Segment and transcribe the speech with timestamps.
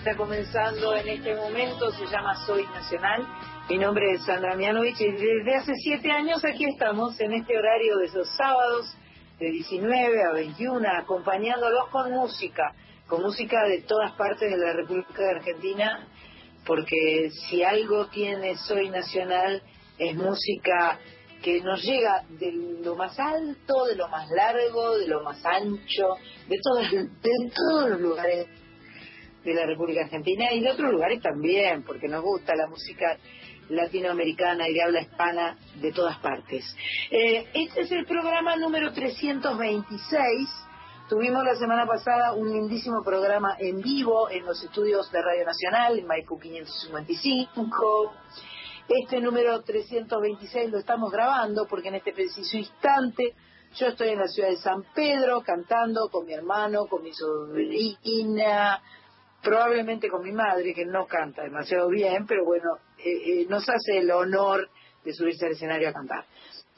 [0.00, 3.22] está comenzando en este momento se llama Soy Nacional.
[3.68, 7.98] Mi nombre es Sandra Mianovich y desde hace siete años aquí estamos en este horario
[7.98, 8.96] de esos sábados
[9.38, 12.74] de 19 a 21, acompañándolos con música,
[13.06, 16.08] con música de todas partes de la República de Argentina,
[16.64, 19.62] porque si algo tiene Soy Nacional
[19.98, 20.98] es música
[21.42, 26.16] que nos llega de lo más alto, de lo más largo, de lo más ancho,
[26.48, 28.48] de todos, de todos los lugares
[29.44, 33.16] de la República Argentina y de otros lugares también, porque nos gusta la música
[33.70, 36.64] latinoamericana y de habla hispana de todas partes.
[37.10, 40.48] Eh, este es el programa número 326.
[41.08, 45.98] Tuvimos la semana pasada un lindísimo programa en vivo en los estudios de Radio Nacional,
[45.98, 48.14] en Maipú 555.
[48.88, 53.34] Este número 326 lo estamos grabando porque en este preciso instante
[53.76, 58.82] yo estoy en la ciudad de San Pedro cantando con mi hermano, con mi sobrina,
[59.42, 63.98] probablemente con mi madre, que no canta demasiado bien, pero bueno, eh, eh, nos hace
[63.98, 64.68] el honor
[65.04, 66.24] de subirse al escenario a cantar.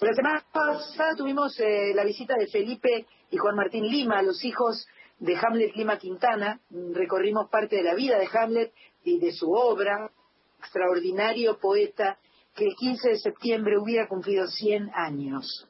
[0.00, 4.86] La semana pasada tuvimos eh, la visita de Felipe y Juan Martín Lima, los hijos
[5.18, 6.60] de Hamlet Lima Quintana.
[6.92, 8.72] Recorrimos parte de la vida de Hamlet
[9.04, 10.10] y de su obra,
[10.58, 12.18] extraordinario poeta
[12.54, 15.68] que el 15 de septiembre hubiera cumplido 100 años.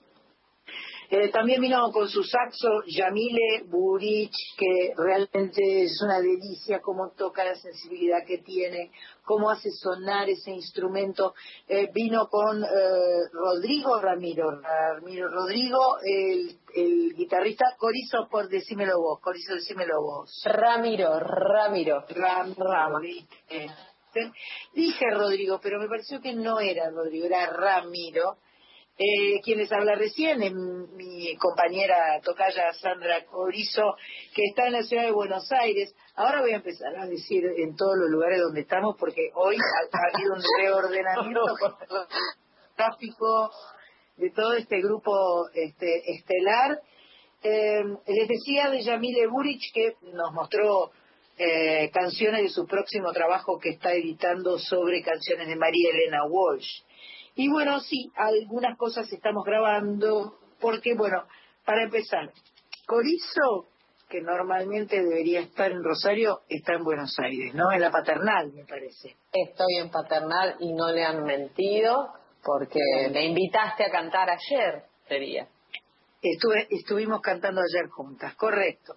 [1.15, 7.45] Eh, también vino con su saxo Yamile Burich, que realmente es una delicia cómo toca
[7.45, 8.91] la sensibilidad que tiene,
[9.22, 11.34] cómo hace sonar ese instrumento.
[11.69, 12.67] Eh, vino con eh,
[13.31, 20.43] Rodrigo Ramiro, Ramiro Rodrigo, el, el guitarrista Corizo, por decímelo vos, Corizo, decímelo vos.
[20.47, 22.06] Ramiro, Ramiro.
[22.09, 23.03] Ram, Ram.
[24.72, 28.39] Dije Rodrigo, pero me pareció que no era Rodrigo, era Ramiro.
[28.98, 33.94] Eh, quien les habla recién es mi compañera tocaya Sandra Corizo,
[34.34, 35.94] que está en la ciudad de Buenos Aires.
[36.14, 40.16] Ahora voy a empezar a decir en todos los lugares donde estamos, porque hoy ha
[40.16, 41.41] habido un reordenamiento
[42.76, 43.50] tráfico
[44.16, 46.78] de todo este grupo este, estelar.
[47.42, 50.92] Eh, les decía de Yamile Burich que nos mostró
[51.38, 56.82] eh, canciones de su próximo trabajo que está editando sobre canciones de María Elena Walsh.
[57.34, 61.25] Y bueno, sí, algunas cosas estamos grabando, porque bueno,
[61.65, 62.31] para empezar,
[62.87, 63.69] Corizo,
[64.09, 67.72] que normalmente debería estar en Rosario, está en Buenos Aires, ¿no?
[67.72, 69.16] En la paternal, me parece.
[69.32, 72.12] Estoy en paternal y no le han mentido
[72.44, 75.48] porque me invitaste a cantar ayer, sería.
[76.21, 78.97] Estuve, estuvimos cantando ayer juntas, correcto.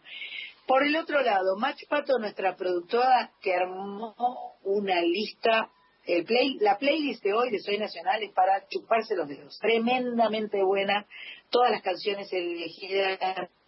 [0.68, 4.16] Por el otro lado, Mach Pato, nuestra productora, que armó
[4.63, 5.69] una lista
[6.06, 9.58] el play, la playlist de hoy de Soy Nacional es para chuparse los dedos.
[9.60, 11.06] Tremendamente buena.
[11.50, 13.20] Todas las canciones elegidas,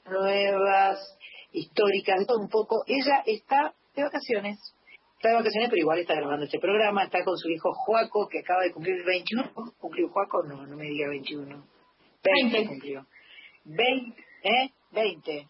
[0.05, 1.17] nuevas,
[1.51, 2.83] históricas, todo un poco.
[2.85, 4.59] Ella está de vacaciones.
[5.15, 7.05] Está de vacaciones, pero igual está grabando este programa.
[7.05, 9.53] Está con su hijo Juaco, que acaba de cumplir 21.
[9.79, 10.43] ¿Cumplió Juaco?
[10.43, 11.65] No, no me diga 21.
[12.23, 13.07] 20 cumplió.
[13.65, 14.71] 20, ¿eh?
[14.91, 15.47] 20.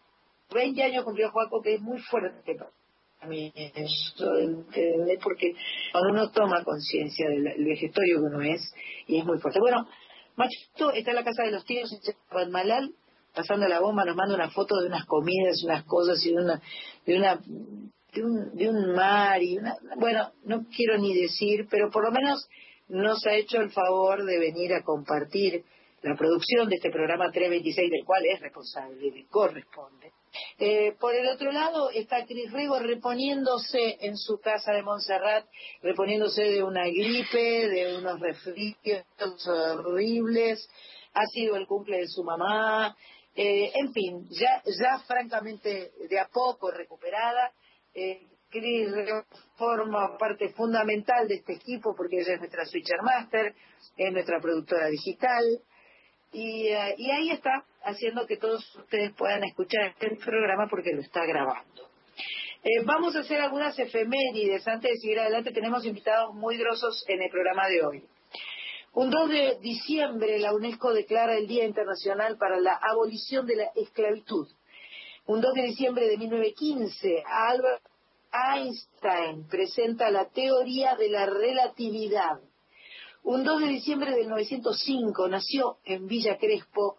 [0.54, 2.56] 20 años cumplió Juaco, que es muy fuerte
[3.20, 5.18] a eso, ¿entendés?
[5.22, 5.52] porque
[5.92, 8.72] cuando uno toma conciencia del vegetorio que uno es,
[9.06, 9.60] y es muy fuerte.
[9.60, 9.88] Bueno,
[10.36, 12.94] Machito está en la casa de los tíos en Malal,
[13.34, 16.62] pasando la bomba, nos manda una foto de unas comidas, unas cosas y de una,
[17.06, 17.40] de una,
[18.12, 22.12] de un, de un mar y una, bueno, no quiero ni decir, pero por lo
[22.12, 22.48] menos
[22.88, 25.64] nos ha hecho el favor de venir a compartir
[26.02, 30.12] la producción de este programa 326, del cual es responsable, le corresponde.
[30.58, 35.46] Eh, por el otro lado está Cris Rego reponiéndose en su casa de Montserrat,
[35.82, 38.76] reponiéndose de una gripe, de unos resfrios
[39.46, 40.68] horribles,
[41.14, 42.96] ha sido el cumple de su mamá,
[43.34, 47.52] eh, en fin, ya, ya francamente de a poco recuperada.
[47.94, 48.88] Eh, Cris
[49.56, 53.54] forma parte fundamental de este equipo porque ella es nuestra Switcher Master,
[53.96, 55.44] es nuestra productora digital,
[56.32, 61.00] y, eh, y ahí está, haciendo que todos ustedes puedan escuchar este programa porque lo
[61.00, 61.88] está grabando.
[62.62, 64.66] Eh, vamos a hacer algunas efemérides.
[64.66, 68.04] Antes de seguir adelante, tenemos invitados muy grosos en el programa de hoy.
[68.94, 73.70] Un 2 de diciembre, la UNESCO declara el Día Internacional para la Abolición de la
[73.76, 74.48] Esclavitud.
[75.26, 77.82] Un 2 de diciembre de 1915, Albert
[78.32, 82.40] Einstein presenta la teoría de la relatividad.
[83.22, 86.96] Un 2 de diciembre de 1905 nació en Villa Crespo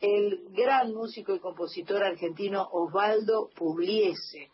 [0.00, 4.50] el gran músico y compositor argentino Osvaldo Pugliese.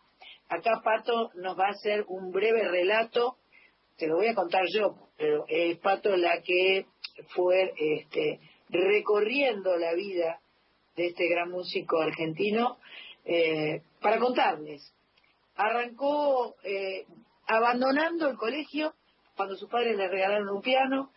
[0.49, 3.37] Acá Pato nos va a hacer un breve relato,
[3.97, 6.85] te lo voy a contar yo, pero es Pato la que
[7.35, 10.39] fue este, recorriendo la vida
[10.95, 12.77] de este gran músico argentino
[13.25, 14.93] eh, para contarles.
[15.55, 17.05] Arrancó eh,
[17.47, 18.93] abandonando el colegio
[19.35, 21.11] cuando sus padres le regalaron un piano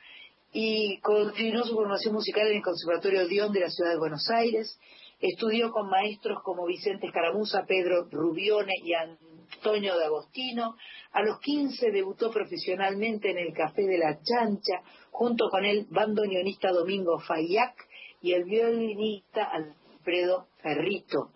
[0.53, 4.79] y continuó su formación musical en el Conservatorio Dion de la ciudad de Buenos Aires.
[5.21, 10.77] Estudió con maestros como Vicente Escaramuza, Pedro Rubione y Antonio de Agostino.
[11.13, 14.81] A los 15 debutó profesionalmente en el Café de la Chancha,
[15.11, 17.75] junto con el bandoneonista Domingo Fayac
[18.23, 21.31] y el violinista Alfredo Ferrito.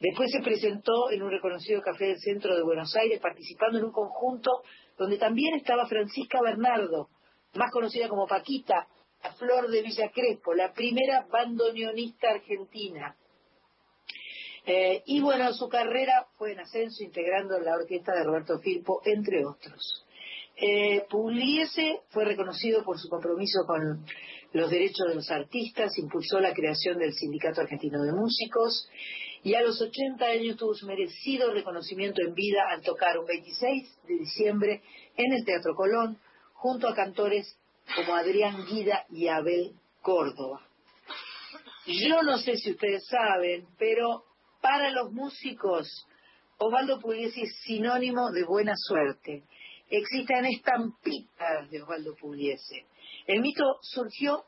[0.00, 3.92] Después se presentó en un reconocido café del centro de Buenos Aires, participando en un
[3.92, 4.50] conjunto
[5.02, 7.08] donde también estaba Francisca Bernardo,
[7.54, 8.86] más conocida como Paquita,
[9.22, 13.16] la Flor de Villa Crespo, la primera bandoneonista argentina.
[14.64, 19.44] Eh, y bueno, su carrera fue en ascenso, integrando la orquesta de Roberto Firpo, entre
[19.44, 20.06] otros.
[20.56, 21.04] Eh,
[22.10, 24.04] fue reconocido por su compromiso con
[24.52, 28.88] los derechos de los artistas, impulsó la creación del Sindicato Argentino de Músicos
[29.42, 34.02] y a los 80 años tuvo su merecido reconocimiento en vida al tocar un 26
[34.06, 34.82] de diciembre
[35.16, 36.18] en el Teatro Colón
[36.54, 37.58] junto a cantores
[37.96, 40.60] como Adrián Guida y Abel Córdoba.
[41.86, 44.24] Yo no sé si ustedes saben, pero
[44.60, 46.06] para los músicos,
[46.58, 49.42] Osvaldo Pugliese es sinónimo de buena suerte.
[49.90, 52.86] Existen estampitas de Osvaldo Pugliese.
[53.26, 54.44] El mito surgió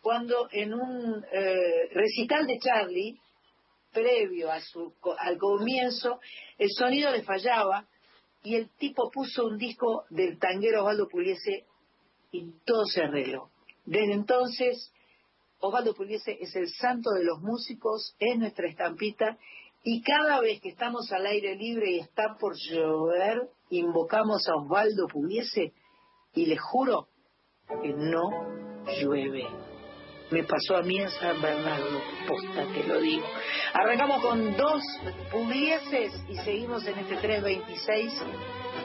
[0.00, 3.20] cuando en un eh, recital de Charlie,
[3.92, 6.20] previo a su, al comienzo,
[6.58, 7.86] el sonido le fallaba
[8.42, 11.66] y el tipo puso un disco del tanguero Osvaldo Pugliese
[12.32, 13.50] y todo se arregló.
[13.84, 14.92] Desde entonces,
[15.60, 19.38] Osvaldo Pugliese es el santo de los músicos, es nuestra estampita
[19.82, 25.06] y cada vez que estamos al aire libre y está por llover, invocamos a Osvaldo
[25.08, 25.72] Pugliese
[26.34, 27.08] y les juro
[27.82, 28.30] que no
[29.00, 29.69] llueve.
[30.30, 33.26] Me pasó a mí en San Bernardo, posta, te lo digo.
[33.72, 34.82] Arrancamos con dos
[35.32, 38.12] Puglieses y seguimos en este 326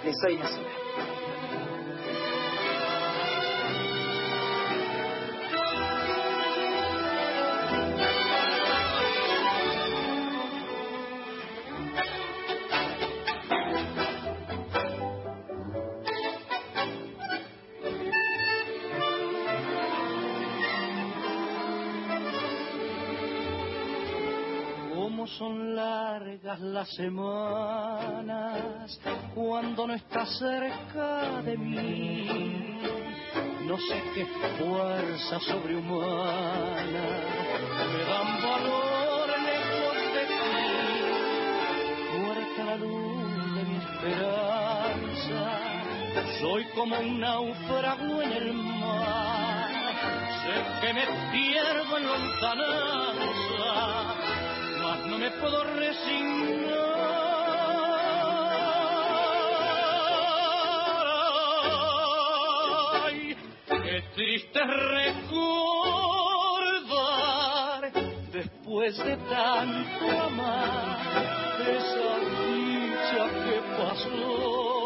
[0.03, 0.84] de Soy Nacional.
[26.61, 28.97] Las semanas
[29.33, 32.79] cuando no estás cerca de mí.
[33.65, 34.25] No sé qué
[34.57, 37.07] fuerza sobrehumana
[37.93, 40.35] me dan valor lejos de ti.
[42.19, 45.41] Muerta la luz de mi esperanza,
[46.39, 49.71] soy como un náufrago en el mar.
[50.43, 54.04] Sé que me pierdo en lontananza
[55.07, 56.95] no me puedo resignar.
[63.67, 65.41] Qué triste recordar
[68.31, 70.97] después de tanto amar
[71.61, 74.84] esa dicha que pasó.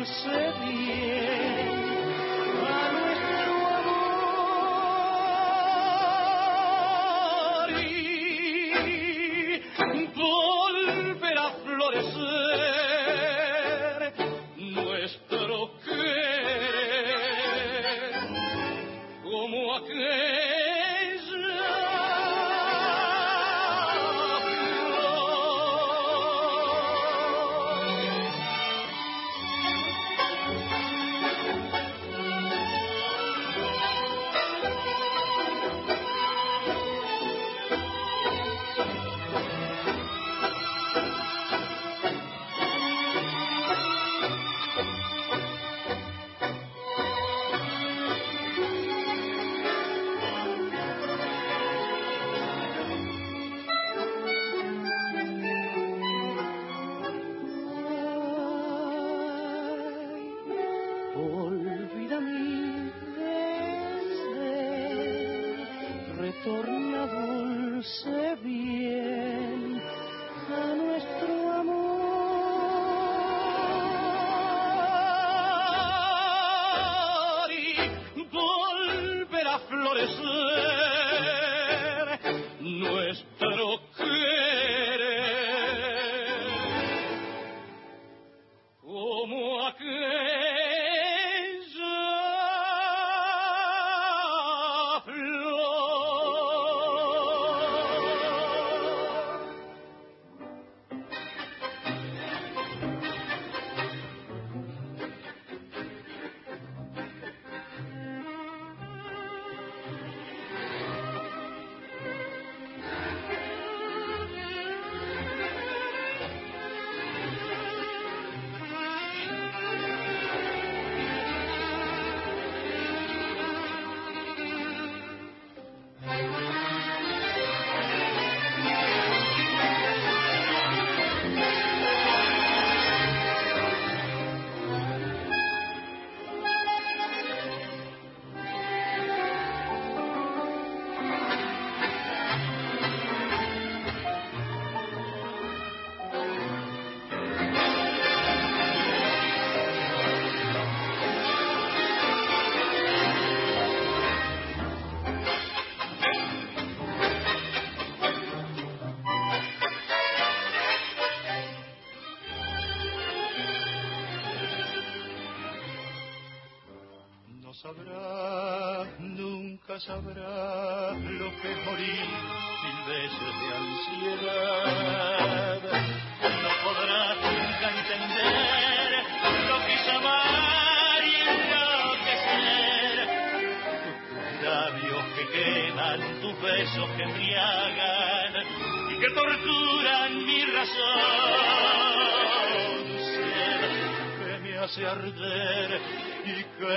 [0.00, 1.69] Dulce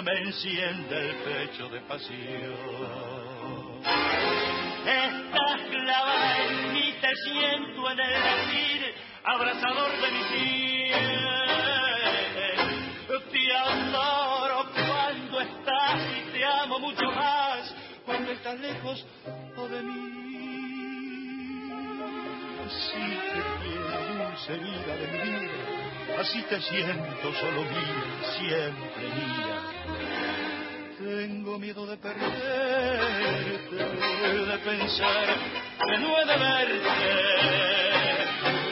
[0.04, 2.54] me enciende el pecho de pasión.
[4.86, 8.94] Estás clavada en mí, te siento en el latir,
[9.24, 11.24] abrazador de mi piel.
[13.32, 17.74] Te adoro cuando estás y te amo mucho más
[18.06, 19.06] cuando estás lejos
[19.72, 20.14] de mí.
[22.66, 28.04] Así te quiero, dulce vida de mi vida, así te siento solo mía,
[28.38, 29.53] siempre mía.
[35.00, 36.90] De verte,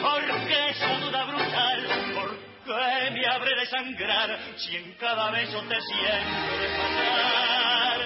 [0.02, 2.30] porque esa duda brutal, ¿por
[2.64, 8.00] qué me habré de sangrar si en cada beso te siento de pasar?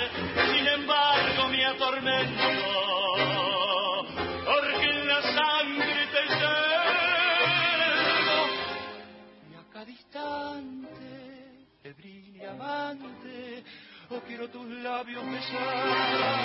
[0.51, 2.49] Sin embargo me atormento,
[4.47, 6.87] porque la sangre te llevo
[9.51, 13.63] y a cada instante, febril y amante,
[14.09, 16.37] oh quiero tus labios besar.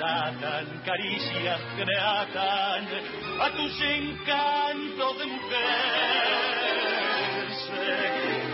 [0.00, 2.88] Desatan caricias que me atan
[3.38, 5.58] a tus encantos de mujer.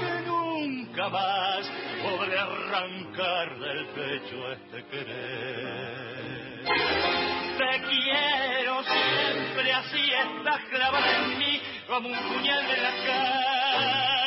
[0.01, 1.71] Que nunca más
[2.03, 6.65] podré arrancar del pecho este querer.
[6.65, 14.27] Te quiero siempre así, estás clavada en mí como un puñal de la carne.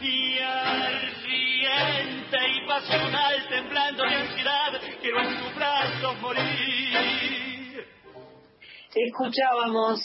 [0.00, 4.59] Y ardiente y pasional, temblando de ansiedad,
[8.94, 10.00] Escuchábamos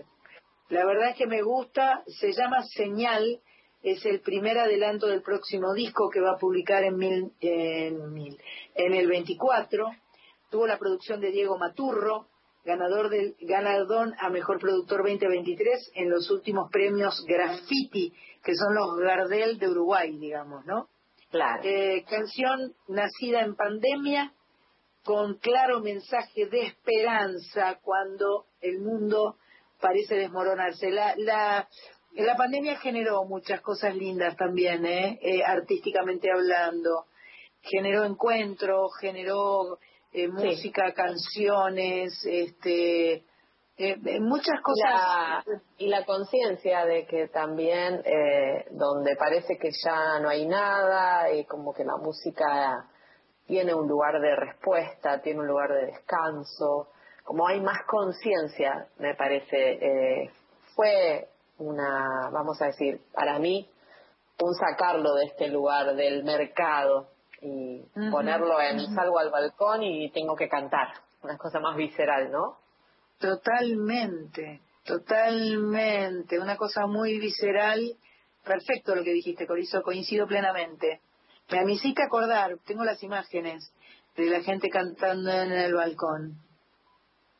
[0.69, 3.39] La verdad es que me gusta, se llama Señal,
[3.83, 8.39] es el primer adelanto del próximo disco que va a publicar en, mil, en, mil-
[8.73, 9.85] en el 24.
[10.49, 12.27] Tuvo la producción de Diego Maturro,
[12.65, 18.11] ganador del galardón a Mejor Productor 2023 en los últimos premios Graffiti,
[18.43, 20.89] que son los Gardel de Uruguay, digamos, ¿no?
[21.29, 21.61] Claro.
[21.63, 24.33] Eh, canción nacida en pandemia,
[25.03, 29.37] con claro mensaje de esperanza cuando el mundo
[29.79, 30.89] parece desmoronarse.
[30.89, 31.69] La, la,
[32.13, 35.19] la pandemia generó muchas cosas lindas también, ¿eh?
[35.21, 37.05] eh artísticamente hablando.
[37.61, 39.77] Generó encuentros, generó
[40.15, 43.13] eh, música, canciones, este,
[43.77, 45.43] eh, eh, muchas cosas.
[45.77, 51.43] y la conciencia de que también eh, donde parece que ya no hay nada y
[51.43, 52.87] como que la música
[53.45, 56.87] tiene un lugar de respuesta, tiene un lugar de descanso,
[57.25, 60.31] como hay más conciencia, me parece,
[60.75, 63.69] fue una, vamos a decir, para mí,
[64.41, 67.09] un sacarlo de este lugar del mercado
[67.45, 70.87] y ponerlo en salgo al balcón y tengo que cantar,
[71.21, 72.57] una cosa más visceral, ¿no?
[73.19, 77.79] Totalmente, totalmente, una cosa muy visceral.
[78.43, 81.01] Perfecto lo que dijiste, Corizo, coincido plenamente.
[81.49, 83.71] Me hiciste acordar, tengo las imágenes
[84.15, 86.39] de la gente cantando en el balcón.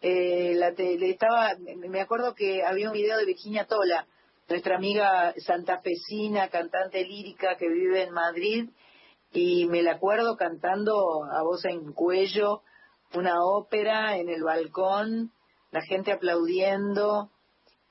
[0.01, 4.05] Eh, la estaba, me acuerdo que había un video de Virginia Tola,
[4.48, 8.70] nuestra amiga santafesina, cantante lírica que vive en Madrid,
[9.35, 12.61] y me la acuerdo cantando a voz en cuello
[13.13, 15.33] una ópera en el balcón,
[15.71, 17.29] la gente aplaudiendo.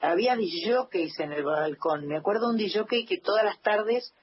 [0.01, 2.07] Había DJs en el balcón.
[2.07, 4.15] Me acuerdo un DJ que todas las tardes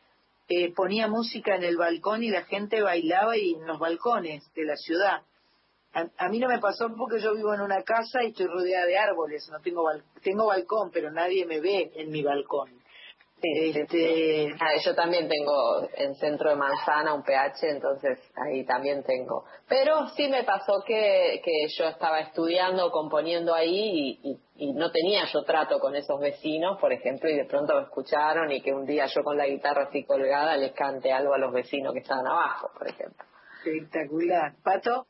[0.50, 4.66] eh, ponía música en el balcón y la gente bailaba y en los balcones de
[4.66, 5.22] la ciudad.
[5.94, 8.88] A, a, mí no me pasó porque yo vivo en una casa y estoy rodeada
[8.88, 9.48] de árboles.
[9.52, 9.84] No tengo
[10.24, 12.81] tengo balcón, pero nadie me ve en mi balcón.
[13.44, 14.54] Este...
[14.60, 19.46] Ah, yo también tengo en centro de manzana un pH, entonces ahí también tengo.
[19.68, 25.26] Pero sí me pasó que, que yo estaba estudiando, componiendo ahí y, y, no tenía
[25.26, 28.86] yo trato con esos vecinos, por ejemplo, y de pronto me escucharon y que un
[28.86, 32.28] día yo con la guitarra así colgada les cante algo a los vecinos que estaban
[32.28, 33.26] abajo, por ejemplo.
[33.66, 34.54] Espectacular.
[34.64, 35.08] ¿Pato?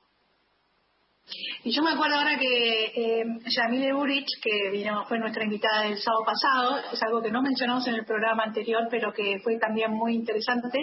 [1.64, 5.98] Y yo me acuerdo ahora que eh, Yamile Burich, que vino, fue nuestra invitada el
[5.98, 9.92] sábado pasado, es algo que no mencionamos en el programa anterior, pero que fue también
[9.92, 10.80] muy interesante.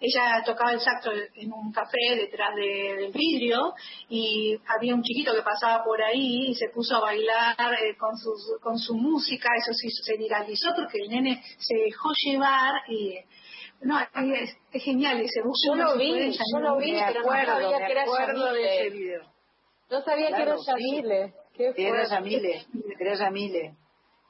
[0.00, 3.74] Ella tocaba el saxo en un café detrás del vidrio
[4.08, 8.16] y había un chiquito que pasaba por ahí y se puso a bailar eh, con,
[8.16, 8.30] su,
[8.62, 13.16] con su música, eso sí se viralizó porque el nene se dejó llevar y
[13.82, 18.52] no, es, genial ese Yo lo vi, yo lo vi, pero no sabía que era
[18.52, 19.32] de ese video.
[19.92, 21.34] No sabía que era Yamile.
[21.76, 22.62] Era Yamile,
[22.98, 23.74] era Yamile.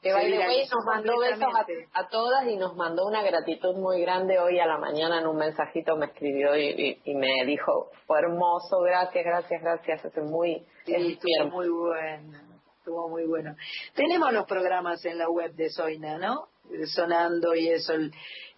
[0.03, 1.55] Que nos mandó besos
[1.93, 5.37] a, todas y nos mandó una gratitud muy grande hoy a la mañana en un
[5.37, 11.69] mensajito me escribió y, me dijo, fue hermoso, gracias, gracias, gracias, es muy, estuvo muy
[11.69, 12.39] bueno,
[12.79, 13.55] estuvo muy bueno.
[13.95, 16.49] Tenemos los programas en la web de Soina, ¿no?
[16.87, 17.93] Sonando y eso.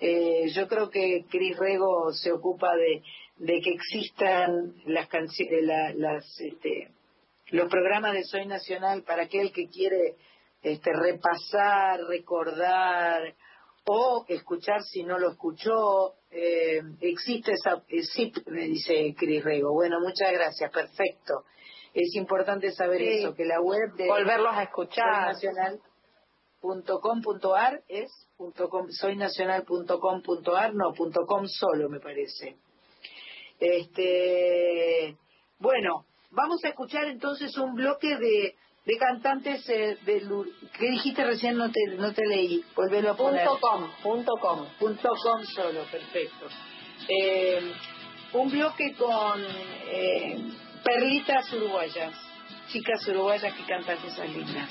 [0.00, 3.02] Eh, yo creo que Cris Rego se ocupa de,
[3.36, 6.90] de que existan las canciones, la, las, este,
[7.50, 10.16] los programas de Soy Nacional para aquel que quiere
[10.62, 13.34] este, repasar, recordar
[13.86, 16.14] o escuchar si no lo escuchó.
[16.30, 19.72] Eh, existe esa SIP, eh, me dice Cris Rego.
[19.72, 21.44] Bueno, muchas gracias, perfecto.
[21.92, 25.36] Es importante saber eso, que la web de volverlos a escuchar
[26.60, 32.56] soynacional.com.ar es punto com, soynacional.com.ar, no, punto .com solo me parece.
[33.60, 35.16] Este,
[35.58, 40.20] bueno, Vamos a escuchar entonces un bloque de, de cantantes eh, de
[40.76, 42.64] que dijiste recién no te no te leí.
[42.74, 43.46] Volvelo a poner.
[43.46, 44.66] Punto com punto com.
[44.80, 46.46] Punto com solo perfecto.
[47.08, 47.72] Eh,
[48.32, 49.40] un bloque con
[49.86, 50.38] eh,
[50.82, 52.12] perlitas uruguayas
[52.72, 54.70] chicas uruguayas que cantan esas líneas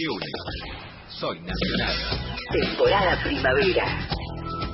[0.00, 0.20] las 21.
[1.08, 1.94] Soy Nacional.
[2.52, 3.84] Temporada primavera.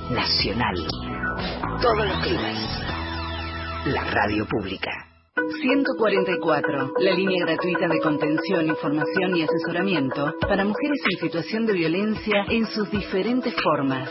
[0.09, 0.75] Nacional.
[1.81, 3.87] Todos los climas.
[3.87, 4.91] La radio pública.
[5.61, 12.45] 144, la línea gratuita de contención, información y asesoramiento para mujeres en situación de violencia
[12.49, 14.09] en sus diferentes formas.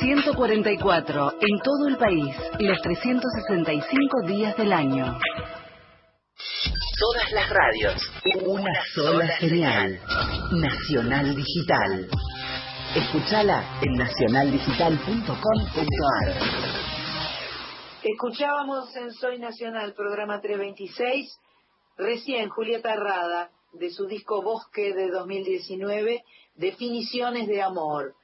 [0.00, 5.18] 144, en todo el país, los 365 días del año
[7.00, 8.12] todas las radios.
[8.44, 9.98] Una sola señal.
[10.52, 12.08] Nacional Digital.
[12.96, 16.34] Escúchala en nacionaldigital.com.ar.
[18.02, 21.38] Escuchábamos en Soy Nacional, programa 326,
[21.96, 26.24] recién Julieta Rada, de su disco Bosque de 2019,
[26.56, 28.16] Definiciones de Amor.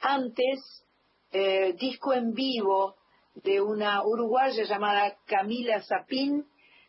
[0.00, 0.84] Antes,
[1.32, 2.96] eh, disco en vivo
[3.36, 6.44] de una uruguaya llamada Camila Zapín,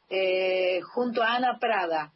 [0.10, 2.12] eh, junto a Ana Prada,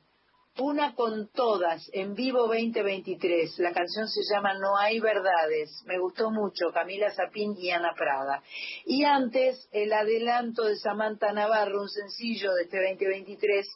[0.57, 3.59] una con todas, en vivo 2023.
[3.59, 5.83] La canción se llama No hay verdades.
[5.85, 8.41] Me gustó mucho, Camila Zapín y Ana Prada.
[8.85, 13.67] Y antes, el adelanto de Samantha Navarro, un sencillo de este 2023,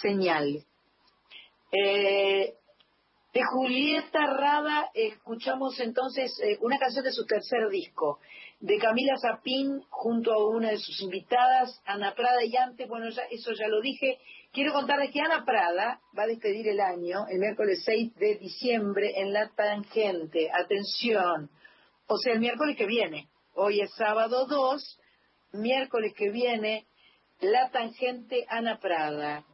[0.00, 0.64] Señal.
[1.72, 2.54] Eh,
[3.34, 8.20] de Julieta Rada escuchamos entonces eh, una canción de su tercer disco,
[8.60, 13.22] de Camila Zapín junto a una de sus invitadas, Ana Prada y antes, bueno, ya,
[13.30, 14.18] eso ya lo dije.
[14.54, 19.10] Quiero contarles que Ana Prada va a despedir el año el miércoles 6 de diciembre
[19.16, 20.48] en La Tangente.
[20.48, 21.50] Atención,
[22.06, 23.28] o sea, el miércoles que viene.
[23.54, 25.00] Hoy es sábado 2,
[25.54, 26.86] miércoles que viene,
[27.40, 29.44] La Tangente Ana Prada.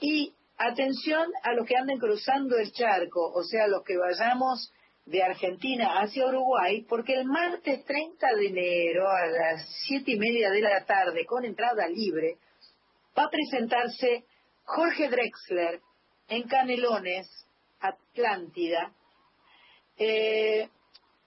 [0.00, 4.72] Y atención a los que anden cruzando el charco, o sea, los que vayamos
[5.06, 10.50] de Argentina hacia Uruguay, porque el martes 30 de enero a las siete y media
[10.50, 12.38] de la tarde, con entrada libre,
[13.16, 14.24] va a presentarse
[14.64, 15.80] Jorge Drexler
[16.28, 17.28] en Canelones,
[17.80, 18.92] Atlántida,
[19.98, 20.68] eh,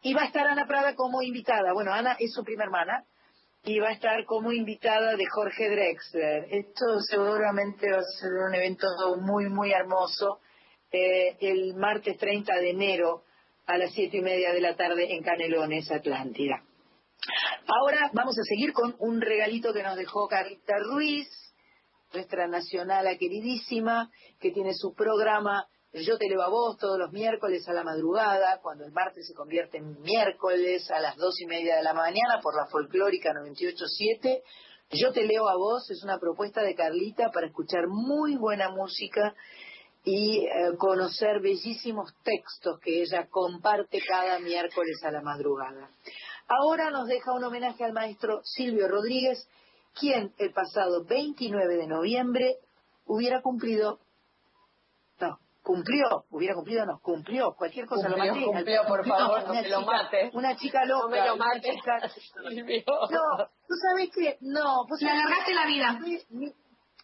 [0.02, 1.74] y va a estar Ana Prada como invitada.
[1.74, 3.06] Bueno, Ana es su prima hermana,
[3.68, 6.48] y va a estar como invitada de Jorge Drexler.
[6.50, 8.88] Esto seguramente va a ser un evento
[9.20, 10.40] muy, muy hermoso.
[10.90, 13.24] Eh, el martes 30 de enero
[13.66, 16.64] a las siete y media de la tarde en Canelones, Atlántida.
[17.68, 21.28] Ahora vamos a seguir con un regalito que nos dejó Carlita Ruiz,
[22.14, 27.68] nuestra nacional queridísima, que tiene su programa Yo te elevo a vos todos los miércoles
[27.68, 31.78] a la madrugada, cuando el martes se convierte en miércoles a las dos y media
[31.78, 34.42] de la mañana por la folclórica 98.7.
[34.92, 39.36] Yo te leo a vos es una propuesta de Carlita para escuchar muy buena música
[40.04, 45.90] y eh, conocer bellísimos textos que ella comparte cada miércoles a la madrugada.
[46.48, 49.50] Ahora nos deja un homenaje al maestro Silvio Rodríguez,
[50.00, 52.56] quien el pasado 29 de noviembre
[53.06, 54.00] hubiera cumplido,
[55.20, 58.46] no, cumplió, hubiera cumplido, no, cumplió, cualquier cosa cumplió, lo maté.
[58.46, 60.32] Cumplió, por favor, no, me lo mate.
[60.34, 61.04] Una chica loca.
[61.04, 61.76] No me lo mate.
[61.76, 61.98] Chica,
[63.12, 64.38] no, ¿tú sabes qué?
[64.42, 66.00] No, vos Le alargaste la vida.
[66.30, 66.54] Mi,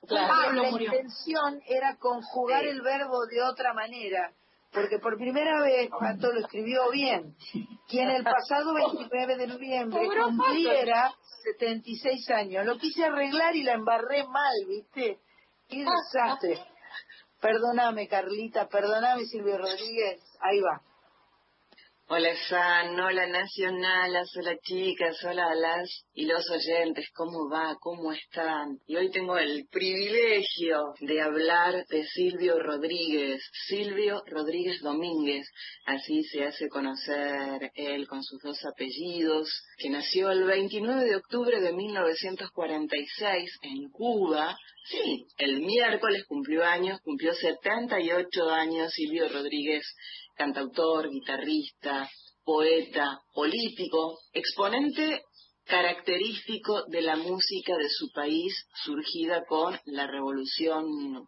[0.06, 0.34] Claro.
[0.34, 0.88] Pablo la murió.
[0.88, 4.34] intención era conjugar el verbo de otra manera,
[4.74, 7.36] porque por primera vez Pato lo escribió bien,
[7.88, 12.66] quien el pasado 29 de noviembre cumpliera 76 años.
[12.66, 15.20] Lo quise arreglar y la embarré mal, ¿viste?
[15.68, 16.60] Qué desastre.
[17.42, 20.22] Perdóname, Carlita, perdóname, Silvio Rodríguez.
[20.40, 20.82] Ahí va.
[22.16, 27.76] Hola San, hola Nacionalas, hola chicas, hola las y los oyentes, ¿cómo va?
[27.82, 28.78] ¿Cómo están?
[28.86, 35.44] Y hoy tengo el privilegio de hablar de Silvio Rodríguez, Silvio Rodríguez Domínguez,
[35.88, 39.50] así se hace conocer él con sus dos apellidos,
[39.80, 44.56] que nació el 29 de octubre de 1946 en Cuba.
[44.86, 49.84] Sí, el miércoles cumplió años, cumplió 78 años Silvio Rodríguez
[50.36, 52.10] cantautor, guitarrista,
[52.44, 55.24] poeta, político, exponente
[55.66, 60.86] característico de la música de su país surgida con la revolución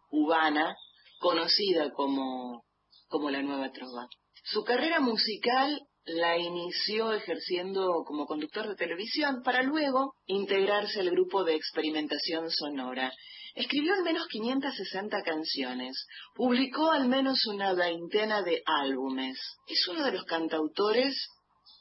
[0.09, 0.75] cubana,
[1.19, 2.63] conocida como,
[3.07, 4.07] como la nueva trova.
[4.43, 11.43] Su carrera musical la inició ejerciendo como conductor de televisión para luego integrarse al grupo
[11.43, 13.11] de experimentación sonora.
[13.55, 19.39] Escribió al menos 560 canciones, publicó al menos una veintena de álbumes.
[19.67, 21.15] Es uno de los cantautores,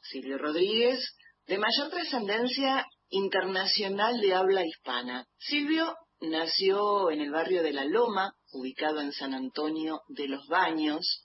[0.03, 1.01] Silvio Rodríguez,
[1.47, 5.27] de mayor trascendencia internacional de habla hispana.
[5.39, 11.24] Silvio nació en el barrio de La Loma, ubicado en San Antonio de los Baños,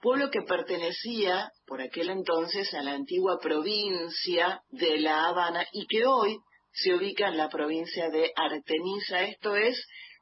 [0.00, 6.04] pueblo que pertenecía por aquel entonces a la antigua provincia de La Habana y que
[6.06, 6.38] hoy
[6.72, 9.76] se ubica en la provincia de Artemisa, esto es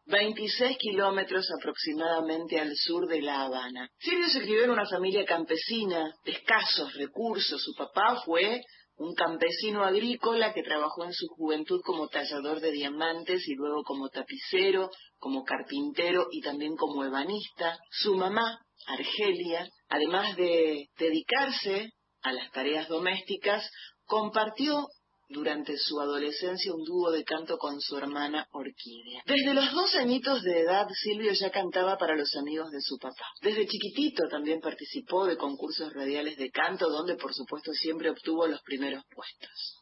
[0.07, 3.91] 26 kilómetros aproximadamente al sur de La Habana.
[3.99, 7.63] Silvio se crió en una familia campesina de escasos recursos.
[7.63, 8.63] Su papá fue
[8.97, 14.09] un campesino agrícola que trabajó en su juventud como tallador de diamantes y luego como
[14.09, 17.79] tapicero, como carpintero y también como ebanista.
[17.91, 18.59] Su mamá,
[18.89, 21.91] Argelia, además de dedicarse
[22.23, 23.69] a las tareas domésticas,
[24.05, 24.87] compartió
[25.29, 29.23] durante su adolescencia un dúo de canto con su hermana Orquídea.
[29.27, 33.27] Desde los dos añitos de edad, Silvio ya cantaba para los amigos de su papá.
[33.43, 38.63] Desde chiquitito también participó de concursos radiales de canto, donde por supuesto siempre obtuvo los
[38.63, 39.77] primeros puestos.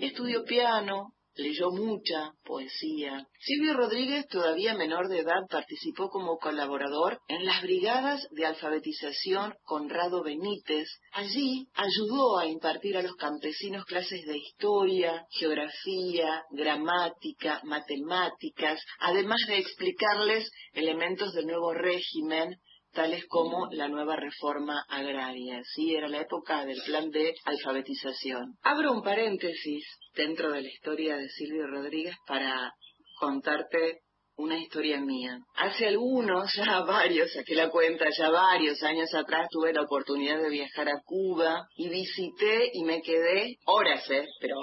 [0.00, 3.26] Estudió piano, leyó mucha poesía.
[3.40, 10.22] Silvio Rodríguez, todavía menor de edad, participó como colaborador en las brigadas de alfabetización Conrado
[10.22, 10.88] Benítez.
[11.12, 19.58] Allí ayudó a impartir a los campesinos clases de historia, geografía, gramática, matemáticas, además de
[19.58, 22.56] explicarles elementos del nuevo régimen
[22.92, 25.60] tales como la nueva reforma agraria.
[25.74, 28.56] Sí, era la época del plan de alfabetización.
[28.62, 29.84] Abro un paréntesis
[30.18, 32.72] dentro de la historia de Silvio Rodríguez para
[33.20, 34.00] contarte
[34.36, 35.38] una historia mía.
[35.54, 40.50] Hace algunos, ya varios, saqué la cuenta, ya varios años atrás tuve la oportunidad de
[40.50, 44.26] viajar a Cuba y visité y me quedé horas, ¿eh?
[44.40, 44.56] Pero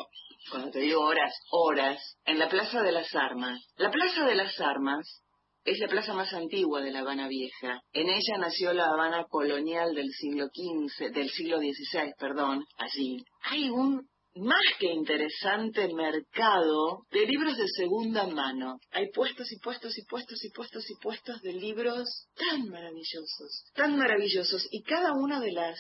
[0.51, 3.59] cuando te digo horas, horas, en la Plaza de las Armas.
[3.77, 5.21] La Plaza de las Armas
[5.63, 7.81] es la plaza más antigua de La Habana Vieja.
[7.93, 13.17] En ella nació la Habana colonial del siglo XV, del siglo XVI, perdón, allí.
[13.41, 18.79] Hay un más que interesante mercado de libros de segunda mano.
[18.91, 23.97] Hay puestos y puestos y puestos y puestos y puestos de libros tan maravillosos, tan
[23.97, 24.67] maravillosos.
[24.71, 25.79] Y cada una de las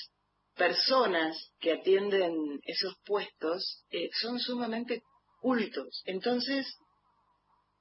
[0.55, 2.33] personas que atienden
[2.63, 5.01] esos puestos eh, son sumamente
[5.41, 6.01] cultos.
[6.05, 6.65] Entonces,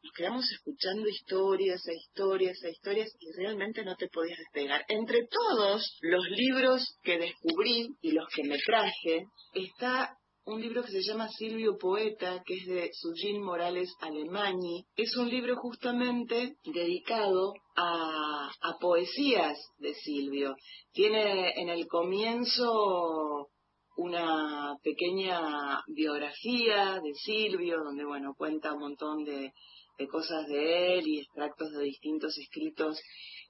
[0.03, 4.85] nos quedamos escuchando historias e historias e historias y realmente no te podías despegar.
[4.89, 10.93] Entre todos los libros que descubrí y los que me traje, está un libro que
[10.93, 14.85] se llama Silvio Poeta, que es de Sujin Morales Alemani.
[14.97, 20.55] Es un libro justamente dedicado a, a poesías de Silvio.
[20.93, 23.49] Tiene en el comienzo
[23.97, 29.51] una pequeña biografía de Silvio, donde bueno cuenta un montón de,
[29.99, 33.01] de cosas de él y extractos de distintos escritos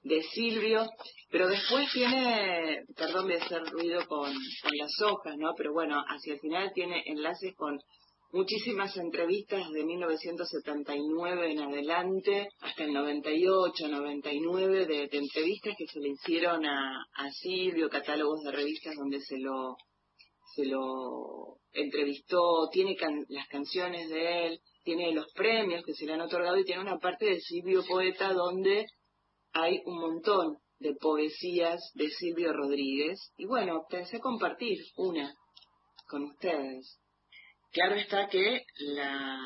[0.05, 0.87] de Silvio,
[1.31, 5.53] pero después tiene, perdón, voy a hacer ruido con, con las hojas, ¿no?
[5.57, 7.75] Pero bueno, hacia el final tiene enlaces con
[8.31, 15.99] muchísimas entrevistas de 1979 en adelante, hasta el 98, 99, de, de entrevistas que se
[15.99, 19.75] le hicieron a, a Silvio, catálogos de revistas donde se lo,
[20.55, 22.95] se lo entrevistó, tiene
[23.29, 26.99] las canciones de él, tiene los premios que se le han otorgado y tiene una
[26.99, 28.85] parte de Silvio Poeta donde
[29.55, 33.17] hay un montón de poesías de Silvio Rodríguez.
[33.37, 35.33] Y bueno, pensé compartir una
[36.09, 36.99] con ustedes.
[37.71, 39.39] Claro está que la,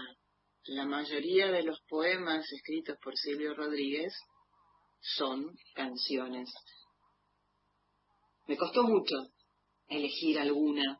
[0.65, 4.11] la mayoría de los poemas escritos por Silvio Rodríguez
[4.99, 6.51] son canciones.
[8.47, 9.15] Me costó mucho
[9.87, 10.99] elegir alguna,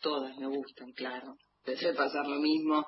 [0.00, 1.34] todas me gustan, claro.
[1.64, 2.84] Pensé pasar lo mismo.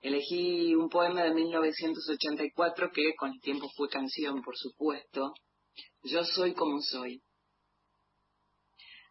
[0.00, 5.32] Elegí un poema de 1984 que con el tiempo fue canción, por supuesto.
[6.02, 7.22] Yo soy como soy.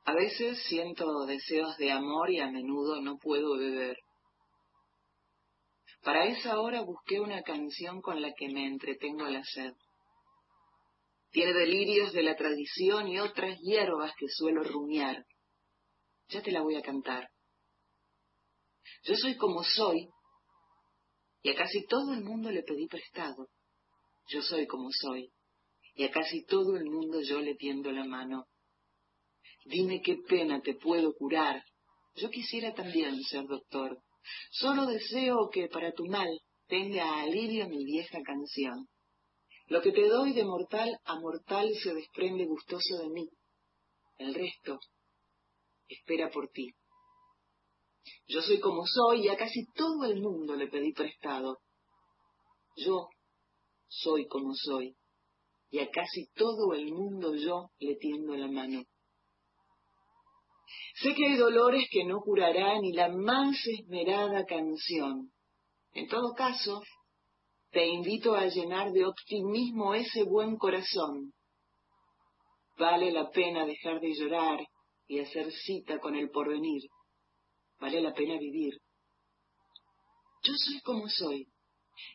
[0.03, 3.97] A veces siento deseos de amor y a menudo no puedo beber.
[6.03, 9.73] Para esa hora busqué una canción con la que me entretengo la sed.
[11.31, 15.25] Tiene delirios de la tradición y otras hierbas que suelo rumiar.
[16.29, 17.27] Ya te la voy a cantar.
[19.03, 20.09] Yo soy como soy
[21.41, 23.49] y a casi todo el mundo le pedí prestado.
[24.29, 25.31] Yo soy como soy
[25.95, 28.47] y a casi todo el mundo yo le tiendo la mano.
[29.65, 31.63] Dime qué pena te puedo curar.
[32.15, 34.01] Yo quisiera también ser doctor
[34.51, 36.29] Solo deseo que para tu mal
[36.67, 38.87] tenga alivio mi vieja canción.
[39.67, 43.29] Lo que te doy de mortal a mortal se desprende gustoso de mí.
[44.17, 44.79] El resto
[45.87, 46.73] espera por ti.
[48.27, 51.59] Yo soy como soy y a casi todo el mundo le pedí prestado.
[52.75, 53.07] Yo
[53.87, 54.95] soy como soy
[55.69, 58.83] y a casi todo el mundo yo le tiendo la mano.
[61.01, 65.31] Sé que hay dolores que no curará ni la más esmerada canción.
[65.91, 66.81] En todo caso,
[67.71, 71.33] te invito a llenar de optimismo ese buen corazón.
[72.77, 74.59] Vale la pena dejar de llorar
[75.07, 76.83] y hacer cita con el porvenir.
[77.79, 78.73] Vale la pena vivir.
[80.43, 81.47] Yo soy como soy,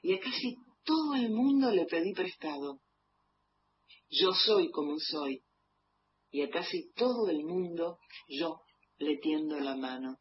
[0.03, 2.81] y a casi todo el mundo le pedí prestado.
[4.09, 5.43] Yo soy como soy,
[6.31, 7.99] y a casi todo el mundo
[8.29, 8.61] yo
[8.99, 10.19] le tiendo la mano.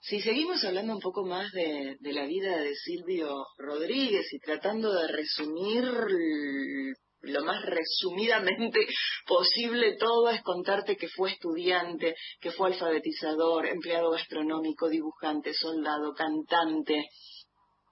[0.00, 5.06] Si seguimos hablando un poco más de, la vida de Silvio Rodríguez y tratando de
[5.06, 5.84] resumir
[7.22, 8.80] lo más resumidamente
[9.26, 17.08] posible todo es contarte que fue estudiante, que fue alfabetizador, empleado gastronómico, dibujante, soldado, cantante,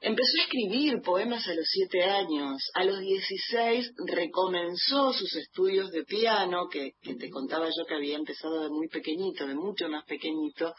[0.02, 2.70] Empezó a escribir poemas a los siete años.
[2.72, 8.62] A los dieciséis recomenzó sus estudios de piano, que, te contaba yo que había empezado
[8.62, 10.72] de muy pequeñito, de mucho más pequeñito,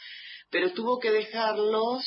[0.49, 2.03] pero tuvo que dejarlos